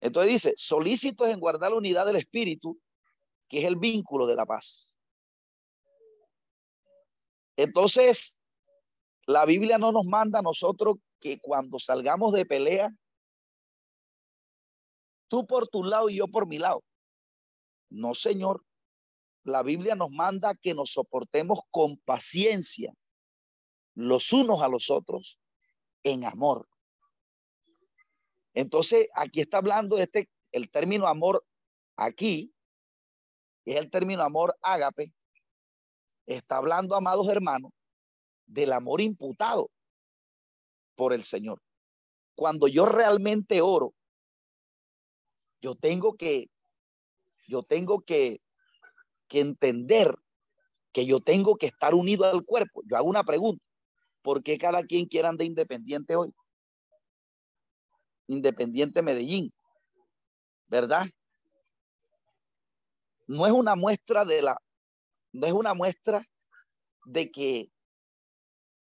[0.00, 2.78] Entonces dice, solícitos en guardar la unidad del Espíritu,
[3.48, 4.98] que es el vínculo de la paz.
[7.56, 8.40] Entonces,
[9.26, 12.90] la Biblia no nos manda a nosotros que cuando salgamos de pelea
[15.30, 16.82] tú por tu lado y yo por mi lado.
[17.88, 18.62] No, Señor.
[19.44, 22.92] La Biblia nos manda que nos soportemos con paciencia.
[23.94, 25.40] los unos a los otros
[26.04, 26.68] en amor.
[28.54, 31.44] Entonces, aquí está hablando este, el término amor
[31.96, 32.54] aquí,
[33.64, 35.12] es el término amor ágape,
[36.26, 37.72] está hablando, amados hermanos,
[38.46, 39.70] del amor imputado
[40.94, 41.60] por el Señor.
[42.34, 43.94] Cuando yo realmente oro,
[45.60, 46.50] yo tengo que,
[47.46, 48.40] yo tengo que,
[49.28, 50.14] que entender
[50.92, 52.82] que yo tengo que estar unido al cuerpo.
[52.84, 53.64] Yo hago una pregunta.
[54.22, 56.32] ¿Por qué cada quien quiere andar independiente hoy?
[58.26, 59.52] Independiente Medellín,
[60.68, 61.06] ¿verdad?
[63.26, 64.60] No es una muestra de la,
[65.32, 66.24] no es una muestra
[67.04, 67.70] de que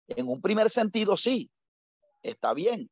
[0.07, 1.51] en un primer sentido sí,
[2.23, 2.89] está bien.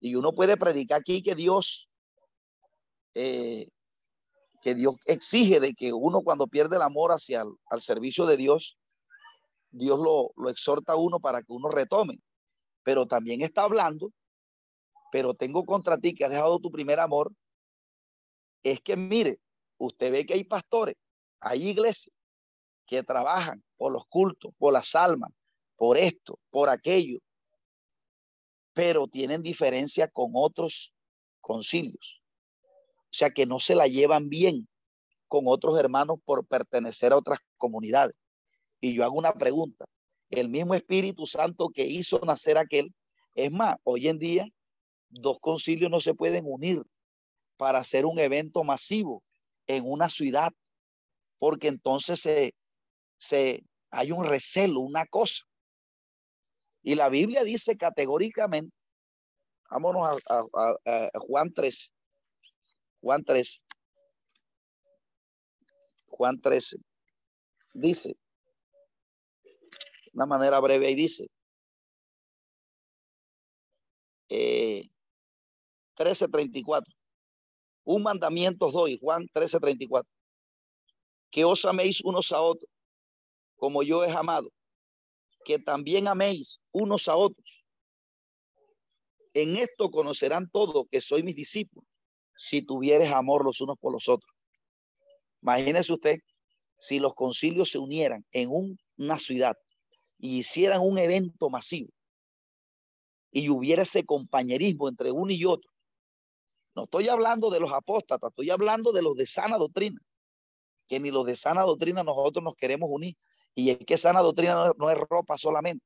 [0.00, 1.88] Y uno puede predicar aquí que Dios,
[3.14, 3.68] eh,
[4.62, 8.36] que Dios exige de que uno cuando pierde el amor hacia el al servicio de
[8.36, 8.78] Dios,
[9.70, 12.18] Dios lo, lo exhorta a uno para que uno retome.
[12.84, 14.12] Pero también está hablando,
[15.10, 17.32] pero tengo contra ti que has dejado tu primer amor,
[18.62, 19.40] es que mire,
[19.78, 20.96] usted ve que hay pastores,
[21.40, 22.14] hay iglesias
[22.86, 25.30] que trabajan por los cultos, por las almas,
[25.76, 27.18] por esto, por aquello,
[28.72, 30.92] pero tienen diferencia con otros
[31.40, 32.21] concilios.
[33.12, 34.66] O sea que no se la llevan bien
[35.28, 38.16] con otros hermanos por pertenecer a otras comunidades.
[38.80, 39.84] Y yo hago una pregunta.
[40.30, 42.94] El mismo Espíritu Santo que hizo nacer aquel,
[43.34, 44.48] es más, hoy en día
[45.10, 46.82] dos concilios no se pueden unir
[47.58, 49.22] para hacer un evento masivo
[49.66, 50.50] en una ciudad,
[51.38, 52.54] porque entonces se,
[53.18, 55.42] se, hay un recelo, una cosa.
[56.82, 58.74] Y la Biblia dice categóricamente,
[59.70, 60.44] vámonos a,
[60.86, 61.91] a Juan 13,
[63.02, 63.60] Juan 13,
[66.06, 66.76] Juan 13,
[67.74, 68.16] dice,
[70.12, 71.26] una manera breve y dice,
[74.28, 74.88] eh,
[75.96, 76.84] 13.34,
[77.82, 80.06] un mandamiento os doy, Juan 13.34,
[81.32, 82.70] que os améis unos a otros,
[83.56, 84.48] como yo he amado,
[85.44, 87.64] que también améis unos a otros.
[89.34, 91.91] En esto conocerán todos que soy mis discípulos,
[92.36, 94.30] si tuvieres amor los unos por los otros.
[95.42, 96.18] Imagínese usted
[96.78, 99.56] si los concilios se unieran en una ciudad
[100.18, 101.90] y hicieran un evento masivo
[103.32, 105.70] y hubiera ese compañerismo entre uno y otro.
[106.74, 110.00] No estoy hablando de los apóstatas, estoy hablando de los de sana doctrina,
[110.86, 113.16] que ni los de sana doctrina nosotros nos queremos unir.
[113.54, 115.84] Y es que sana doctrina no, es ropa solamente,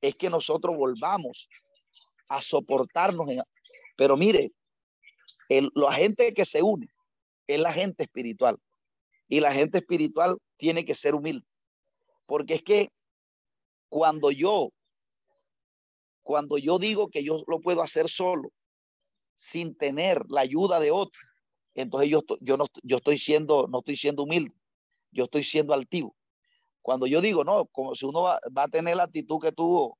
[0.00, 1.48] es que nosotros volvamos
[2.28, 3.28] a soportarnos.
[3.96, 4.52] pero mire,
[5.48, 6.88] el, la gente que se une
[7.46, 8.58] es la gente espiritual.
[9.28, 11.46] Y la gente espiritual tiene que ser humilde.
[12.26, 12.90] Porque es que
[13.88, 14.70] cuando yo,
[16.22, 18.50] cuando yo digo que yo lo puedo hacer solo,
[19.36, 21.20] sin tener la ayuda de otro,
[21.74, 24.54] entonces yo, yo, no, yo estoy siendo, no estoy siendo humilde,
[25.10, 26.14] yo estoy siendo altivo.
[26.82, 29.98] Cuando yo digo, no, como si uno va, a tener la actitud que tuvo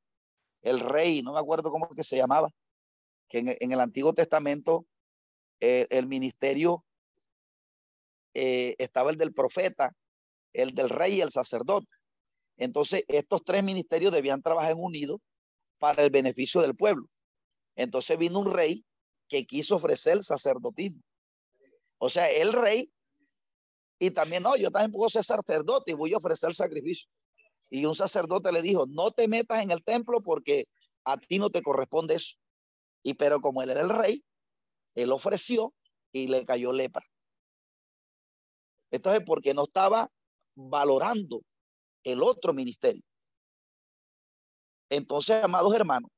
[0.63, 2.51] el rey, no me acuerdo cómo que se llamaba,
[3.29, 4.87] que en, el Antiguo Testamento
[5.91, 6.85] el ministerio
[8.35, 9.95] eh, estaba el del profeta,
[10.53, 11.89] el del rey y el sacerdote.
[12.57, 15.21] Entonces, estos tres ministerios debían trabajar unidos
[15.79, 17.09] para el beneficio del pueblo.
[17.77, 18.85] Entonces vino un rey
[19.29, 21.03] que quiso ofrecer el sacerdotismo.
[21.99, 22.91] O sea, el rey,
[23.99, 27.09] y también, no, yo también puedo ser sacerdote y voy a ofrecer el sacrificio.
[27.71, 30.67] Y un sacerdote le dijo, no te metas en el templo porque
[31.05, 32.37] a ti no te corresponde eso.
[33.03, 34.23] Y pero como él era el rey,
[34.95, 35.75] él ofreció
[36.13, 37.05] y le cayó lepra.
[38.91, 40.09] Entonces, porque no estaba
[40.55, 41.43] valorando
[42.05, 43.03] el otro ministerio.
[44.91, 46.11] Entonces, amados hermanos,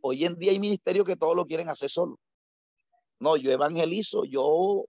[0.00, 2.18] hoy en día hay ministerios que todos lo quieren hacer solo.
[3.20, 4.84] No, yo evangelizo, yo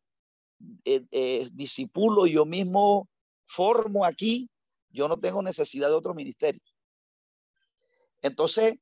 [0.85, 3.09] eh, eh, disipulo, yo mismo
[3.45, 4.49] formo aquí,
[4.89, 6.61] yo no tengo necesidad de otro ministerio.
[8.21, 8.75] Entonces,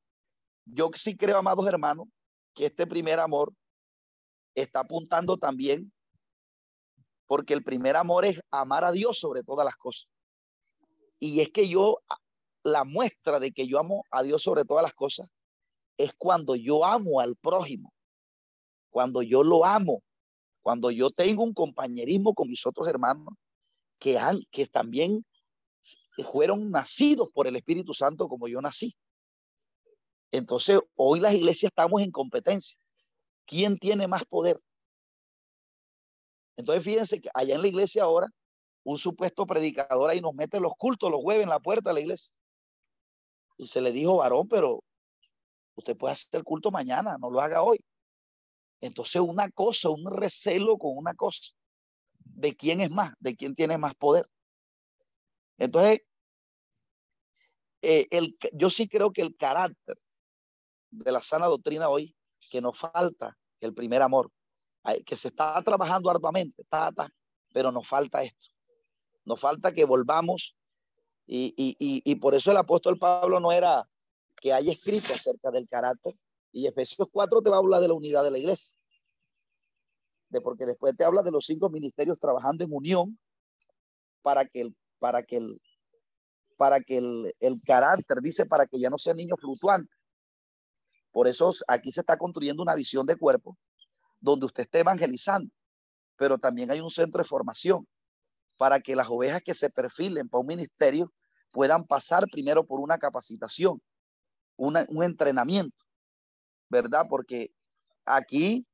[0.64, 2.06] yo sí creo, amados hermanos,
[2.54, 3.52] que este primer amor
[4.54, 5.92] está apuntando también,
[7.26, 10.08] porque el primer amor es amar a Dios sobre todas las cosas.
[11.18, 11.98] Y es que yo,
[12.62, 15.28] la muestra de que yo amo a Dios sobre todas las cosas,
[15.96, 17.92] es cuando yo amo al prójimo,
[18.90, 20.02] cuando yo lo amo,
[20.62, 23.34] cuando yo tengo un compañerismo con mis otros hermanos
[23.98, 25.24] que, han, que también
[26.30, 28.94] fueron nacidos por el Espíritu Santo como yo nací.
[30.30, 32.78] Entonces, hoy las iglesias estamos en competencia.
[33.48, 34.60] ¿Quién tiene más poder?
[36.56, 38.28] Entonces, fíjense que allá en la iglesia ahora
[38.84, 42.00] un supuesto predicador ahí nos mete los cultos los jueves en la puerta de la
[42.00, 42.30] iglesia.
[43.56, 44.84] Y se le dijo, varón, pero
[45.76, 47.82] usted puede hacer el culto mañana, no lo haga hoy.
[48.82, 51.52] Entonces una cosa, un recelo con una cosa,
[52.18, 54.28] de quién es más, de quién tiene más poder.
[55.56, 56.00] Entonces,
[57.80, 59.96] eh, el, yo sí creo que el carácter
[60.90, 62.14] de la sana doctrina hoy,
[62.48, 64.30] que nos falta el primer amor,
[65.04, 66.64] que se está trabajando arduamente,
[67.52, 68.48] pero nos falta esto.
[69.24, 70.56] Nos falta que volvamos
[71.26, 73.86] y, y, y, por eso el apóstol Pablo no era
[74.40, 76.14] que haya escrito acerca del carácter.
[76.52, 78.74] Y Efesios 4 te va a hablar de la unidad de la iglesia.
[80.30, 83.18] De porque después te habla de los cinco ministerios trabajando en unión
[84.22, 85.60] para que el, para que el,
[86.56, 89.92] para que el, el carácter, dice, para que ya no sea niño fluctuante.
[91.10, 93.56] Por eso aquí se está construyendo una visión de cuerpo
[94.20, 95.50] donde usted esté evangelizando,
[96.16, 97.86] pero también hay un centro de formación
[98.56, 101.12] para que las ovejas que se perfilen para un ministerio
[101.50, 103.80] puedan pasar primero por una capacitación,
[104.56, 105.76] un entrenamiento,
[106.68, 107.06] ¿verdad?
[107.08, 107.52] Porque
[108.04, 108.66] aquí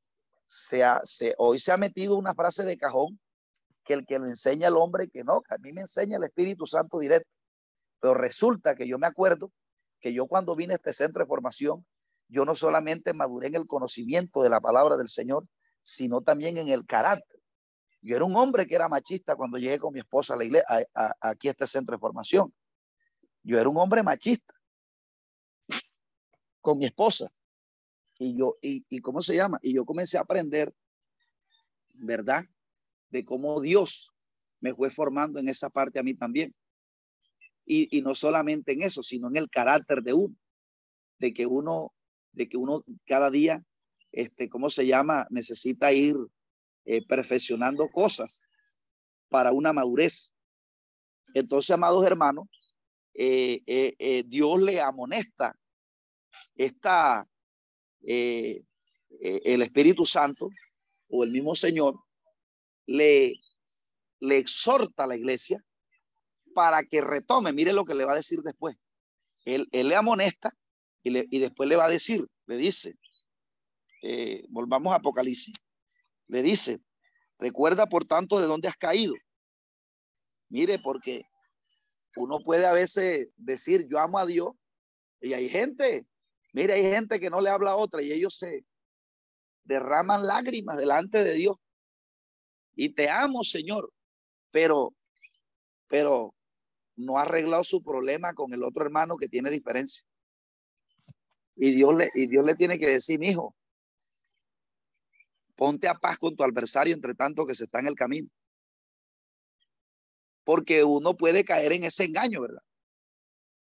[0.45, 3.19] se se, hoy se ha metido una frase de cajón
[3.85, 6.67] que el que lo enseña al hombre, que no, a mí me enseña el Espíritu
[6.67, 7.29] Santo directo.
[8.01, 9.53] Pero resulta que yo me acuerdo
[10.01, 11.87] que yo cuando vine a este centro de formación,
[12.29, 15.47] yo no solamente maduré en el conocimiento de la palabra del Señor,
[15.83, 17.41] sino también en el carácter.
[18.01, 20.67] Yo era un hombre que era machista cuando llegué con mi esposa a la iglesia,
[21.21, 22.53] aquí a este centro de formación.
[23.43, 24.55] Yo era un hombre machista
[26.61, 27.31] con mi esposa.
[28.19, 29.59] Y yo, y, y cómo se llama?
[29.63, 30.75] Y yo comencé a aprender,
[31.95, 32.45] ¿verdad?
[33.11, 34.15] De cómo Dios
[34.61, 36.55] me fue formando en esa parte a mí también.
[37.67, 40.37] Y, y no solamente en eso, sino en el carácter de uno,
[41.19, 41.95] de que uno,
[42.35, 43.65] de que uno cada día,
[44.13, 45.27] este, ¿cómo se llama?
[45.31, 46.17] Necesita ir
[46.85, 48.47] eh, perfeccionando cosas
[49.29, 50.35] para una madurez.
[51.33, 52.49] Entonces, amados hermanos,
[53.15, 55.57] eh, eh, Dios le amonesta
[56.57, 57.27] esta,
[58.03, 58.63] el
[59.63, 60.49] Espíritu Santo
[61.09, 61.99] o el mismo Señor
[62.87, 63.35] le,
[64.21, 65.65] le exhorta a la iglesia
[66.55, 67.53] para que retome.
[67.53, 68.77] Mire lo que le va a decir después.
[69.45, 70.55] Él, él le amonesta
[71.05, 72.97] y, le, y, después le va a decir, le dice,
[74.49, 75.55] volvamos a Apocalipsis,
[76.27, 76.81] le dice,
[77.39, 79.15] recuerda por tanto de dónde has caído.
[80.49, 81.23] Mire, porque
[82.17, 84.53] uno puede a veces decir, yo amo a Dios,
[85.21, 86.07] y hay gente,
[86.53, 88.65] mire, hay gente que no le habla a otra y ellos se
[89.65, 91.57] derraman lágrimas delante de Dios.
[92.77, 93.91] Y te amo, Señor,
[94.51, 94.95] pero,
[95.89, 96.35] pero
[96.97, 100.05] no ha arreglado su problema con el otro hermano que tiene diferencia.
[101.57, 103.55] Y Dios le, y Dios le tiene que decir, mi hijo,
[105.57, 108.29] Ponte a paz con tu adversario entre tanto que se está en el camino.
[110.43, 112.63] Porque uno puede caer en ese engaño, ¿verdad?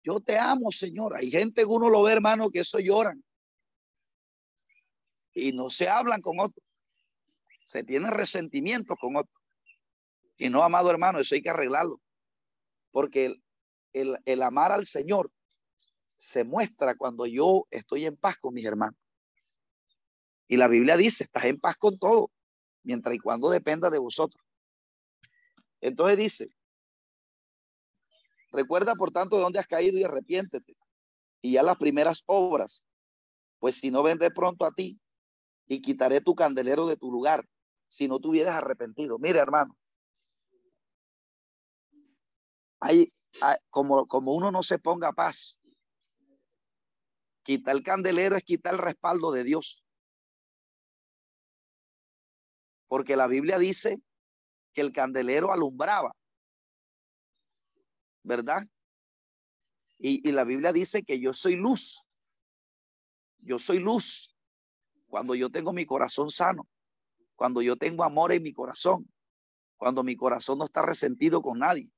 [0.02, 1.16] Yo te amo, Señor.
[1.16, 3.24] Hay gente que uno lo ve, hermano, que eso lloran.
[5.32, 6.64] Y no se hablan con otros.
[7.64, 9.42] Se tienen resentimientos con otros.
[10.36, 12.00] Y no, amado hermano, eso hay que arreglarlo.
[12.90, 13.42] Porque el,
[13.92, 15.30] el, el amar al Señor
[16.24, 18.98] se muestra cuando yo estoy en paz con mis hermanos.
[20.48, 22.30] Y la Biblia dice, estás en paz con todo,
[22.82, 24.42] mientras y cuando dependa de vosotros.
[25.80, 26.48] Entonces dice,
[28.52, 30.76] recuerda por tanto de dónde has caído y arrepiéntete.
[31.42, 32.86] Y ya las primeras obras,
[33.58, 34.98] pues si no vendré pronto a ti
[35.66, 37.46] y quitaré tu candelero de tu lugar,
[37.88, 39.18] si no tuvieras arrepentido.
[39.18, 39.76] Mire, hermano,
[42.80, 43.12] hay,
[43.70, 45.60] como, como uno no se ponga paz,
[47.44, 49.84] quitar el candelero es quitar el respaldo de Dios.
[52.94, 54.00] porque la Biblia dice
[54.72, 56.14] que el candelero alumbraba,
[58.22, 58.62] ¿verdad?
[59.98, 62.08] Y, la Biblia dice que yo soy luz.
[63.38, 64.36] Yo soy luz
[65.08, 66.68] cuando yo tengo mi corazón sano,
[67.34, 69.12] cuando yo tengo amor en mi corazón,
[69.76, 71.90] cuando mi corazón no está resentido con nadie.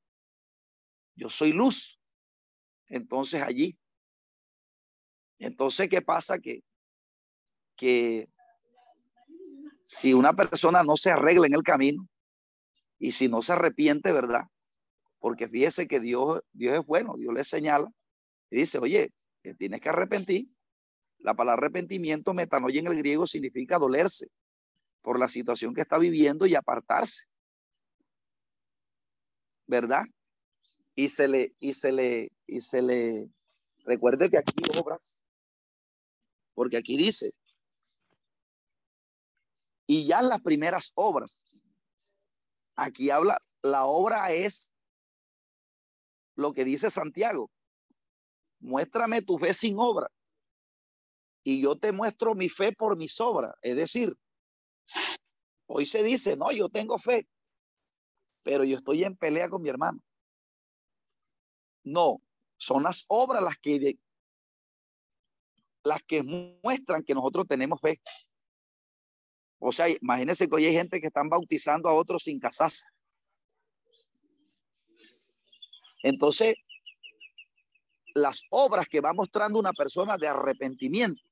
[1.14, 2.00] Yo soy luz.
[2.86, 3.78] Entonces allí.
[5.38, 6.38] Entonces, ¿qué pasa?
[6.38, 6.62] Que,
[7.76, 8.28] que
[9.82, 12.08] si una persona no se arregla en el camino
[12.98, 14.44] y si no se arrepiente, ¿verdad?
[15.18, 17.88] Porque fíjese que Dios, Dios es bueno, Dios le señala
[18.50, 19.12] y dice, oye,
[19.42, 20.48] que tienes que arrepentir.
[21.18, 24.28] La palabra arrepentimiento, metanoia en el griego, significa dolerse
[25.02, 27.26] por la situación que está viviendo y apartarse.
[29.66, 30.04] ¿Verdad?
[30.94, 33.28] Y se le, y se le, y se le,
[33.84, 35.24] recuerde que aquí obras,
[36.56, 37.34] porque aquí dice,
[39.86, 41.44] y ya las primeras obras.
[42.74, 44.74] Aquí habla, la obra es
[46.34, 47.50] lo que dice Santiago,
[48.58, 50.10] muéstrame tu fe sin obra.
[51.44, 53.54] Y yo te muestro mi fe por mis obras.
[53.60, 54.16] Es decir,
[55.66, 57.28] hoy se dice, no, yo tengo fe,
[58.42, 60.02] pero yo estoy en pelea con mi hermano.
[61.84, 62.22] No,
[62.56, 63.98] son las obras las que
[65.86, 68.00] las que muestran que nosotros tenemos fe.
[69.58, 72.84] O sea, imagínense que hoy hay gente que están bautizando a otros sin casarse.
[76.02, 76.54] Entonces,
[78.14, 81.22] las obras que va mostrando una persona de arrepentimiento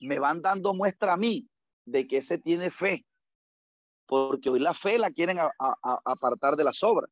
[0.00, 1.48] me van dando muestra a mí
[1.84, 3.06] de que ese tiene fe,
[4.06, 5.38] porque hoy la fe la quieren
[6.04, 7.10] apartar de las obras.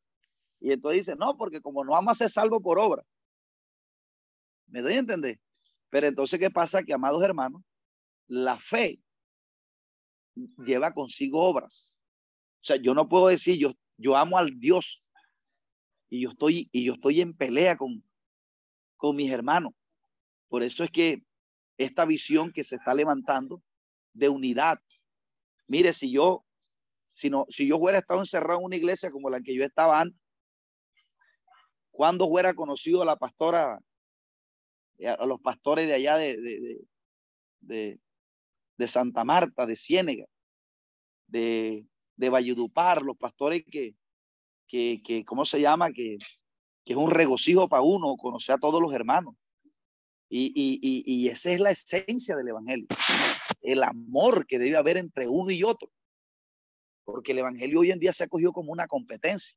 [0.60, 3.04] Y entonces dice, no, porque como no vamos a ser salvo por obra.
[4.66, 5.40] ¿Me doy a entender?
[5.94, 6.82] Pero entonces, ¿qué pasa?
[6.82, 7.62] Que, amados hermanos,
[8.26, 9.00] la fe
[10.66, 11.96] lleva consigo obras.
[12.62, 15.04] O sea, yo no puedo decir, yo, yo amo al Dios
[16.10, 18.02] y yo estoy, y yo estoy en pelea con,
[18.96, 19.72] con mis hermanos.
[20.48, 21.22] Por eso es que
[21.78, 23.62] esta visión que se está levantando
[24.14, 24.80] de unidad.
[25.68, 26.44] Mire, si yo,
[27.12, 30.00] si no, si yo hubiera estado encerrado en una iglesia como la que yo estaba
[30.00, 30.20] antes,
[31.92, 33.78] cuando hubiera conocido a la pastora,
[35.06, 36.80] a los pastores de allá de, de,
[37.60, 38.00] de,
[38.76, 40.26] de Santa Marta, de Ciénega,
[41.26, 41.86] de,
[42.16, 43.94] de Valledupar, los pastores que,
[44.66, 45.90] que, que ¿cómo se llama?
[45.92, 46.18] Que,
[46.84, 49.34] que es un regocijo para uno conocer a todos los hermanos.
[50.28, 52.86] Y, y, y, y, esa es la esencia del Evangelio,
[53.62, 55.88] el amor que debe haber entre uno y otro.
[57.04, 59.56] Porque el Evangelio hoy en día se ha cogido como una competencia.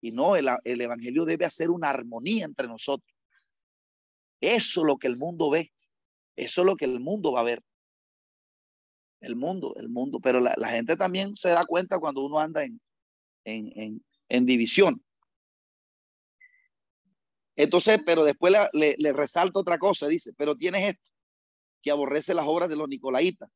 [0.00, 3.13] Y no, el, el Evangelio debe hacer una armonía entre nosotros.
[4.44, 5.72] Eso es lo que el mundo ve.
[6.36, 7.62] Eso es lo que el mundo va a ver.
[9.20, 10.20] El mundo, el mundo.
[10.20, 12.78] Pero la, gente también se da cuenta cuando uno anda en,
[13.44, 15.02] en, en, en división.
[17.56, 21.10] Entonces, pero después le, le, resalta otra cosa, dice, pero tienes esto,
[21.82, 23.48] que aborrece las obras de los nicolaitas,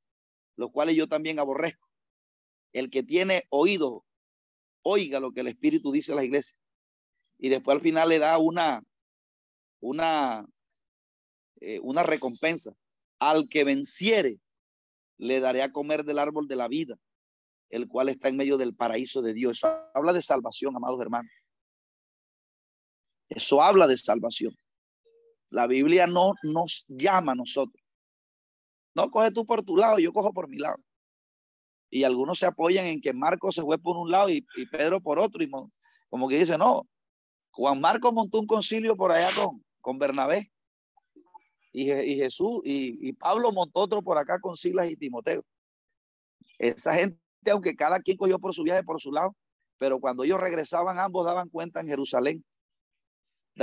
[0.57, 1.87] los cuales yo también aborrezco.
[2.73, 4.07] El que tiene oído,
[4.83, 6.59] oiga lo que el Espíritu dice a la iglesia.
[7.39, 8.83] Y después al final le da una,
[9.81, 10.47] una,
[11.61, 12.73] eh, una recompensa.
[13.21, 14.39] Al que venciere,
[15.17, 16.97] le daré a comer del árbol de la vida,
[17.71, 19.59] el cual está en medio del paraíso de Dios.
[19.59, 21.33] Eso habla de salvación, amados hermanos.
[23.29, 24.57] Eso habla de salvación.
[25.51, 27.83] La Biblia no nos llama a nosotros.
[28.95, 30.79] No coge tú por tu lado, yo cojo por mi lado.
[31.91, 35.01] Y algunos se apoyan en que Marcos se fue por un lado y, y Pedro
[35.01, 35.43] por otro.
[35.43, 35.51] Y
[36.09, 36.87] como que dice, no,
[37.51, 40.53] Juan Marcos montó un concilio por allá con, con Bernabé.
[41.81, 45.45] Y, Jesús y, Pablo montó otro por acá con Silas y Timoteo.
[46.59, 47.19] Esa gente,
[47.51, 49.37] aunque cada quien cogió por su viaje por su lado,
[49.79, 52.45] pero cuando ellos regresaban, ambos daban cuenta en Jerusalén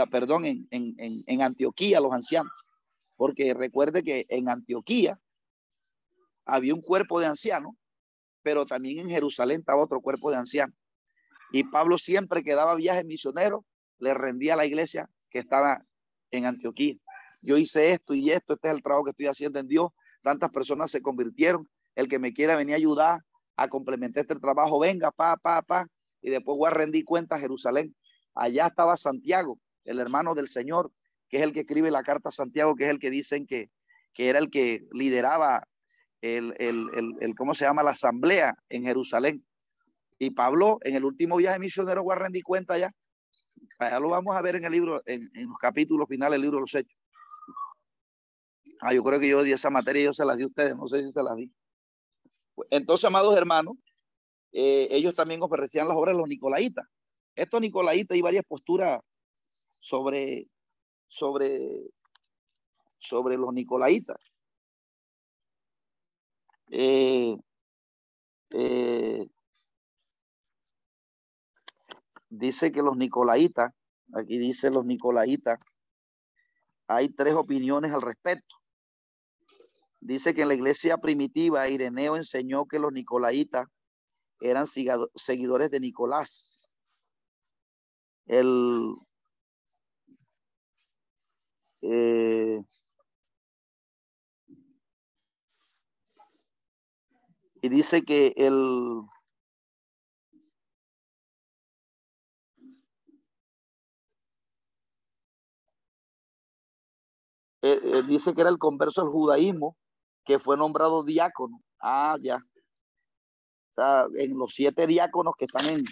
[0.05, 2.51] perdón, en, en, en, Antioquía, los ancianos.
[3.15, 5.15] Porque recuerde que en Antioquía
[6.45, 7.73] había un cuerpo de ancianos,
[8.41, 10.75] pero también en Jerusalén estaba otro cuerpo de ancianos.
[11.51, 13.61] Y Pablo siempre que daba viajes misioneros,
[13.99, 15.77] le rendía a la iglesia que estaba
[16.31, 16.95] en Antioquía.
[17.45, 19.89] Yo hice esto y esto, este es el trabajo que estoy haciendo en Dios.
[20.21, 21.69] Tantas personas se convirtieron.
[21.93, 23.19] El que me quiera venir a ayudar
[23.55, 25.85] a complementar este trabajo, venga, pa, pa, pa.
[26.21, 27.95] Y después voy a rendir cuenta a Jerusalén.
[28.33, 30.91] Allá estaba Santiago, el hermano del Señor,
[31.29, 33.69] que es el que escribe la carta a Santiago, que es el que dicen que,
[34.13, 35.67] que era el que lideraba
[36.21, 36.89] el, el,
[37.21, 37.83] el, ¿cómo se llama?
[37.83, 39.45] La asamblea en Jerusalén.
[40.17, 42.91] Y Pablo, en el último viaje misionero, voy a rendir cuenta ya.
[43.79, 46.57] Allá lo vamos a ver en el libro, en, en los capítulos finales del libro
[46.57, 46.97] de los Hechos.
[48.81, 50.87] Ah, yo creo que yo di esa materia, yo se la di a ustedes, no
[50.87, 51.51] sé si se la di.
[52.69, 53.75] Entonces, amados hermanos,
[54.51, 56.85] eh, ellos también ofrecían las obras de los nicolaitas.
[57.35, 59.01] Estos nicolaitas y varias posturas
[59.79, 60.47] sobre,
[61.07, 61.59] sobre,
[62.97, 64.17] sobre los nicolaitas.
[66.69, 67.37] Eh,
[68.53, 69.27] eh,
[72.29, 73.71] dice que los nicolaitas,
[74.13, 75.59] aquí dice los nicolaitas,
[76.87, 78.55] hay tres opiniones al respecto.
[80.05, 83.65] Dice que en la iglesia primitiva Ireneo enseñó que los nicolaitas
[84.39, 86.61] eran seguidores de Nicolás.
[88.27, 88.93] El
[91.81, 92.61] eh,
[97.63, 99.01] y dice que el
[107.63, 109.75] eh, eh, dice que era el converso al judaísmo
[110.25, 111.61] que fue nombrado diácono.
[111.79, 112.37] Ah, ya.
[112.37, 115.83] O sea, en los siete diáconos que están en,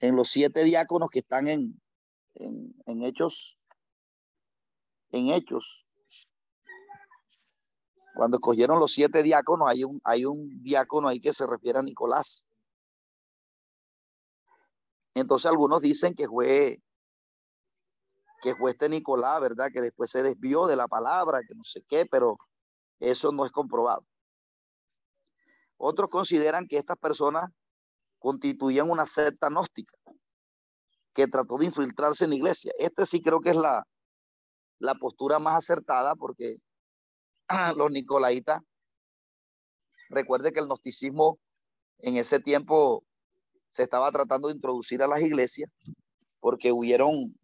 [0.00, 1.80] en los siete diáconos que están en,
[2.34, 3.58] en, en Hechos,
[5.10, 5.86] en Hechos,
[8.14, 11.82] cuando escogieron los siete diáconos, hay un, hay un diácono ahí que se refiere a
[11.82, 12.48] Nicolás.
[15.14, 16.82] Entonces algunos dicen que fue
[18.42, 19.70] que fue este Nicolás, ¿verdad?
[19.72, 22.36] Que después se desvió de la palabra, que no sé qué, pero
[23.00, 24.04] eso no es comprobado.
[25.76, 27.50] Otros consideran que estas personas
[28.18, 29.96] constituían una secta gnóstica
[31.12, 32.72] que trató de infiltrarse en la iglesia.
[32.78, 33.86] Este sí creo que es la,
[34.78, 36.56] la postura más acertada porque
[37.76, 38.60] los nicolaitas,
[40.08, 41.38] recuerde que el gnosticismo
[41.98, 43.04] en ese tiempo
[43.70, 45.70] se estaba tratando de introducir a las iglesias
[46.40, 47.34] porque hubieron,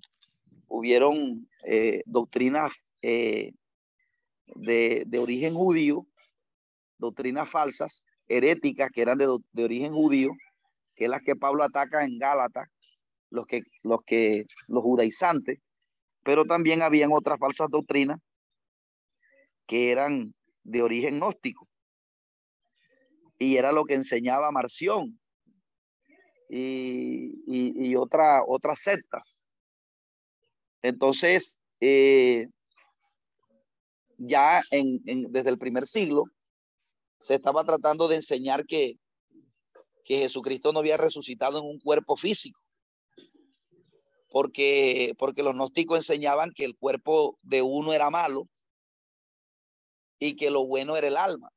[0.68, 2.72] hubieron eh, doctrinas
[3.02, 3.52] eh,
[4.54, 6.06] de, de, origen judío,
[6.98, 10.30] doctrinas falsas, heréticas que eran de, de, origen judío,
[10.94, 12.68] que es las que Pablo ataca en Gálatas,
[13.30, 15.58] los que, los que, los judaizantes,
[16.22, 18.18] pero también habían otras falsas doctrinas
[19.66, 21.68] que eran de origen gnóstico.
[23.38, 25.18] Y era lo que enseñaba Marción,
[26.54, 29.42] y, otra, otras sectas.
[30.82, 32.48] Entonces, eh,
[34.26, 35.00] ya en,
[35.32, 36.24] desde el primer siglo
[37.18, 38.94] se estaba tratando de enseñar que,
[40.04, 42.60] que Jesucristo no había resucitado en un cuerpo físico,
[44.28, 48.48] porque, porque los gnósticos enseñaban que el cuerpo de uno era malo
[50.18, 51.50] y que lo bueno era el alma.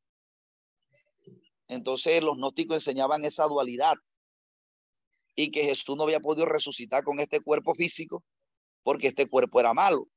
[1.68, 3.96] Entonces los gnósticos enseñaban esa dualidad
[5.36, 8.24] y que Jesús no había podido resucitar con este cuerpo físico
[8.84, 10.08] porque este cuerpo era malo.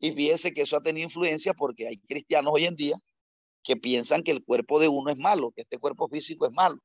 [0.00, 2.96] Y fíjese que eso ha tenido influencia porque hay cristianos hoy en día
[3.62, 6.78] que piensan que el cuerpo de uno es malo, que este cuerpo físico es malo,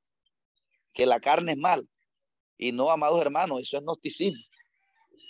[0.93, 1.88] que la carne es mal.
[2.57, 4.43] Y no, amados hermanos, eso es gnosticismo.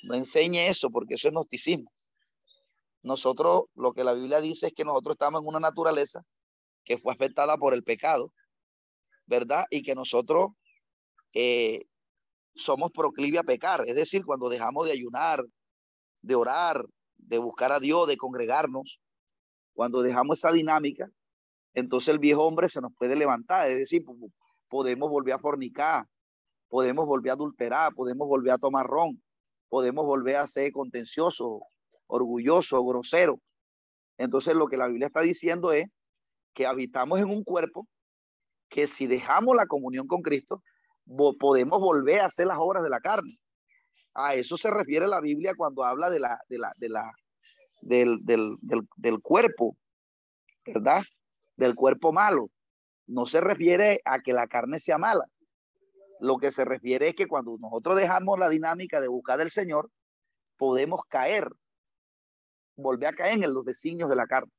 [0.03, 1.91] No enseñe eso porque eso es gnosticismo.
[3.01, 6.23] Nosotros, lo que la Biblia dice es que nosotros estamos en una naturaleza
[6.85, 8.33] que fue afectada por el pecado,
[9.25, 9.65] ¿verdad?
[9.69, 10.51] Y que nosotros
[11.33, 11.85] eh,
[12.55, 13.83] somos proclive a pecar.
[13.87, 15.43] Es decir, cuando dejamos de ayunar,
[16.21, 16.85] de orar,
[17.27, 18.99] de buscar a Dios, de congregarnos,
[19.73, 21.09] cuando dejamos esa dinámica,
[21.73, 23.69] entonces el viejo hombre se nos puede levantar.
[23.69, 24.05] Es decir,
[24.69, 26.05] podemos volver a fornicar,
[26.67, 29.21] podemos volver a adulterar, podemos volver a tomar ron,
[29.69, 31.61] podemos volver a ser contencioso,
[32.07, 33.39] orgulloso, grosero.
[34.17, 35.87] Entonces lo que la Biblia está diciendo es
[36.53, 37.87] que habitamos en un cuerpo
[38.69, 40.63] que si dejamos la comunión con Cristo,
[41.39, 43.39] podemos volver a hacer las obras de la carne.
[44.13, 47.11] A eso se refiere la Biblia cuando habla de la, de la, de la,
[47.81, 49.75] del, del, del, del cuerpo,
[50.65, 51.03] ¿verdad?
[51.55, 52.49] Del cuerpo malo.
[53.07, 55.25] No se refiere a que la carne sea mala.
[56.19, 59.89] Lo que se refiere es que cuando nosotros dejamos la dinámica de buscar del Señor,
[60.57, 61.49] podemos caer,
[62.75, 64.51] volver a caer en los designios de la carne.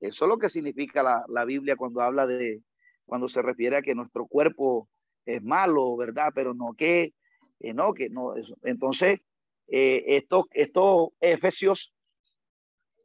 [0.00, 2.62] Eso es lo que significa la, la Biblia cuando habla de,
[3.06, 4.88] cuando se refiere a que nuestro cuerpo
[5.24, 6.30] es malo, ¿verdad?
[6.34, 7.14] Pero no que,
[7.60, 8.34] eh, no, que no.
[8.62, 9.20] Entonces,
[9.68, 11.92] eh, estos, estos efesios,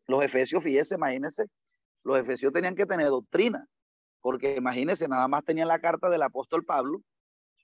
[0.08, 1.46] los efesios, fíjese, imagínense,
[2.04, 3.68] los efesios tenían que tener doctrina,
[4.22, 7.02] porque imagínense, nada más tenían la carta del apóstol Pablo,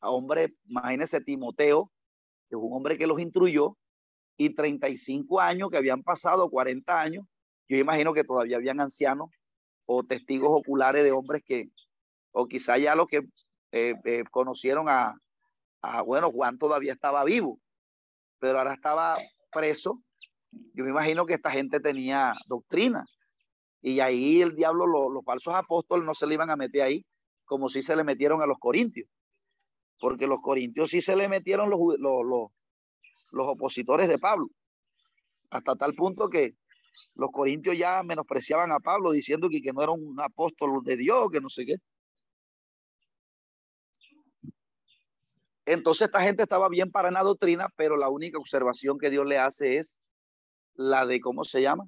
[0.02, 1.92] a hombre, imagínense Timoteo,
[2.50, 3.78] que es un hombre que los instruyó,
[4.38, 7.26] y 35 años que habían pasado, 40 años,
[7.68, 9.30] yo imagino que todavía habían ancianos
[9.86, 11.70] o testigos oculares de hombres que,
[12.32, 13.28] o quizá ya los que
[13.72, 15.16] eh, conocieron a,
[16.06, 17.60] bueno, Juan todavía estaba vivo,
[18.40, 19.18] pero ahora estaba
[19.52, 20.02] preso.
[20.74, 23.06] Yo me imagino que esta gente tenía doctrina.
[23.82, 27.06] Y ahí el diablo, los falsos apóstoles no se le iban a meter ahí
[27.46, 29.08] como si se le metieron a los corintios.
[30.00, 32.52] Porque los corintios sí se le metieron los, los, los,
[33.32, 34.48] los opositores de Pablo.
[35.50, 36.56] Hasta tal punto que
[37.16, 41.30] los corintios ya menospreciaban a Pablo diciendo que, que no era un apóstol de Dios,
[41.32, 41.76] que no sé qué.
[45.70, 49.38] Entonces esta gente estaba bien para la doctrina, pero la única observación que Dios le
[49.38, 50.03] hace es
[50.74, 51.88] la de, ¿cómo se llama?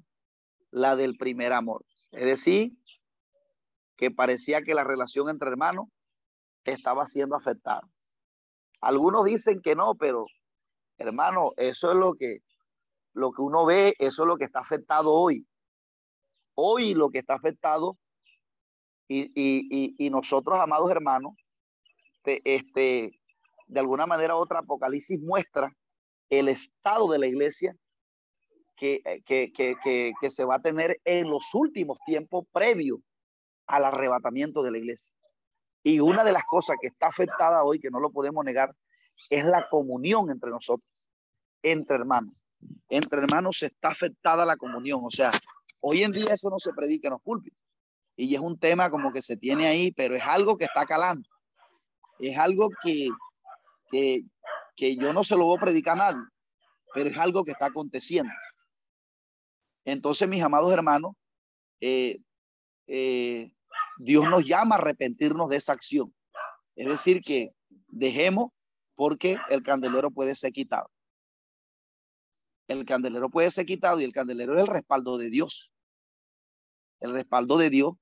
[0.70, 1.84] La del primer amor.
[2.12, 2.74] Es decir,
[3.96, 5.86] que parecía que la relación entre hermanos
[6.62, 7.82] estaba siendo afectada.
[8.80, 10.26] Algunos dicen que no, pero
[10.96, 12.38] hermano, eso es lo que,
[13.14, 15.44] lo que uno ve, eso es lo que está afectado hoy.
[16.54, 17.98] Hoy lo que está afectado
[19.08, 21.34] y, y, y, nosotros, amados hermanos,
[22.24, 23.18] este,
[23.72, 25.74] de alguna manera otra Apocalipsis muestra
[26.28, 27.74] el estado de la iglesia
[28.80, 33.00] eh, que, que, que, se va a tener en los últimos tiempos previo
[33.66, 35.14] al arrebatamiento de la iglesia.
[35.84, 38.74] Y una de las cosas que está afectada hoy, que no lo podemos negar,
[39.30, 40.88] es la comunión entre nosotros.
[41.62, 42.34] entre hermanos.
[42.88, 45.00] Entre hermanos está afectada la comunión.
[45.04, 45.30] O sea,
[45.80, 47.58] hoy en día eso no se predica en los púlpitos.
[48.16, 51.28] Y es un tema como que se tiene ahí, pero es algo que está calando.
[52.18, 53.08] Es algo que,
[53.92, 56.26] que, yo no se lo voy a predicar a nadie,
[56.94, 58.32] pero es algo que está aconteciendo.
[59.84, 61.12] Entonces, mis amados hermanos,
[61.80, 62.18] eh,
[62.86, 63.52] eh,
[63.98, 66.14] Dios nos llama a arrepentirnos de esa acción.
[66.74, 67.50] Es decir, que
[67.88, 68.50] dejemos
[68.94, 70.88] porque el candelero puede ser quitado.
[72.68, 75.70] El candelero puede ser quitado y el candelero es el respaldo de Dios.
[77.00, 77.94] El respaldo de Dios.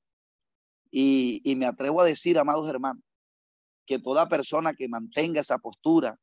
[0.93, 3.03] Y, y me atrevo a decir, amados hermanos,
[3.91, 6.17] que toda persona que mantenga esa postura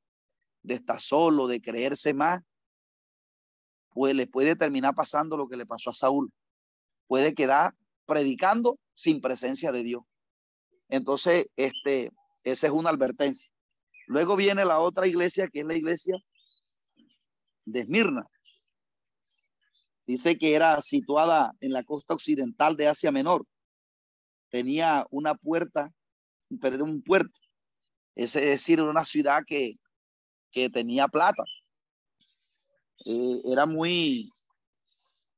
[0.63, 2.41] de estar solo, de creerse más,
[3.89, 6.31] pues le puede terminar pasando lo que le pasó a Saúl.
[7.07, 10.03] Puede quedar predicando sin presencia de Dios.
[10.87, 12.13] Entonces, este,
[12.43, 13.51] esa es una advertencia.
[14.05, 16.15] Luego viene la otra iglesia, que es la iglesia
[17.65, 18.25] de Esmirna.
[20.05, 23.45] Dice que era situada en la costa occidental de Asia Menor.
[24.51, 25.91] Tenía una puerta,
[26.61, 27.37] perdón, un puerto.
[28.17, 29.75] Es decir, una ciudad que,
[30.51, 31.43] que tenía plata.
[33.05, 34.31] Eh, era muy,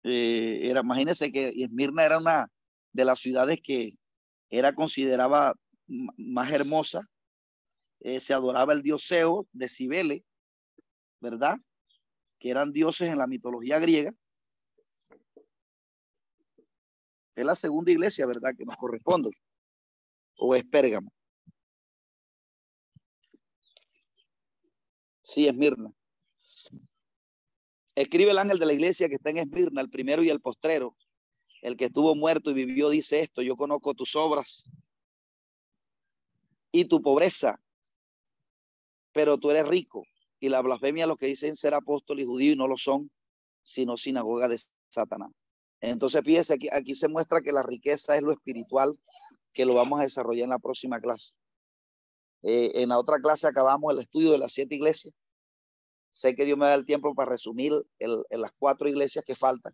[0.03, 2.49] eh, era, imagínense que Esmirna era una
[2.93, 3.97] de las ciudades que
[4.49, 5.53] era considerada
[5.87, 7.05] más hermosa.
[7.99, 10.23] Eh, se adoraba el dios Zeus de Cibele,
[11.19, 11.57] ¿verdad?
[12.39, 14.13] Que eran dioses en la mitología griega.
[17.35, 18.53] Es la segunda iglesia, ¿verdad?
[18.57, 19.31] Que nos corresponde.
[20.37, 21.11] O es Pérgamo.
[25.29, 25.93] Sí, Esmirna.
[27.93, 30.97] Escribe el ángel de la iglesia que está en Esmirna, el primero y el postrero.
[31.61, 34.67] El que estuvo muerto y vivió dice esto, yo conozco tus obras
[36.71, 37.61] y tu pobreza,
[39.11, 40.03] pero tú eres rico.
[40.39, 43.11] Y la blasfemia los que dicen ser apóstol y judío y no lo son,
[43.61, 44.57] sino sinagoga de
[44.87, 45.29] Satanás.
[45.79, 48.99] Entonces, fíjese, aquí se muestra que la riqueza es lo espiritual,
[49.53, 51.35] que lo vamos a desarrollar en la próxima clase.
[52.43, 55.13] Eh, en la otra clase acabamos el estudio de las siete iglesias
[56.11, 59.71] Sé que Dios me da el tiempo para resumir el, las cuatro iglesias que faltan,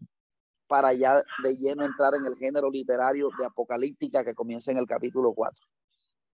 [0.67, 4.85] para ya de lleno entrar en el género literario de apocalíptica que comienza en el
[4.85, 5.65] capítulo 4.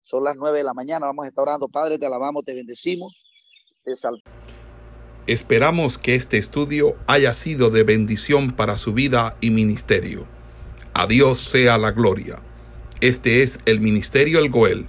[0.02, 1.68] Son las nueve de la mañana, vamos a estar orando.
[1.68, 3.22] Padre, te alabamos, te bendecimos,
[3.84, 3.92] te.
[5.26, 10.26] Esperamos que este estudio haya sido de bendición para su vida y ministerio.
[10.94, 12.42] A Dios sea la gloria.
[13.00, 14.88] Este es el Ministerio El Goel,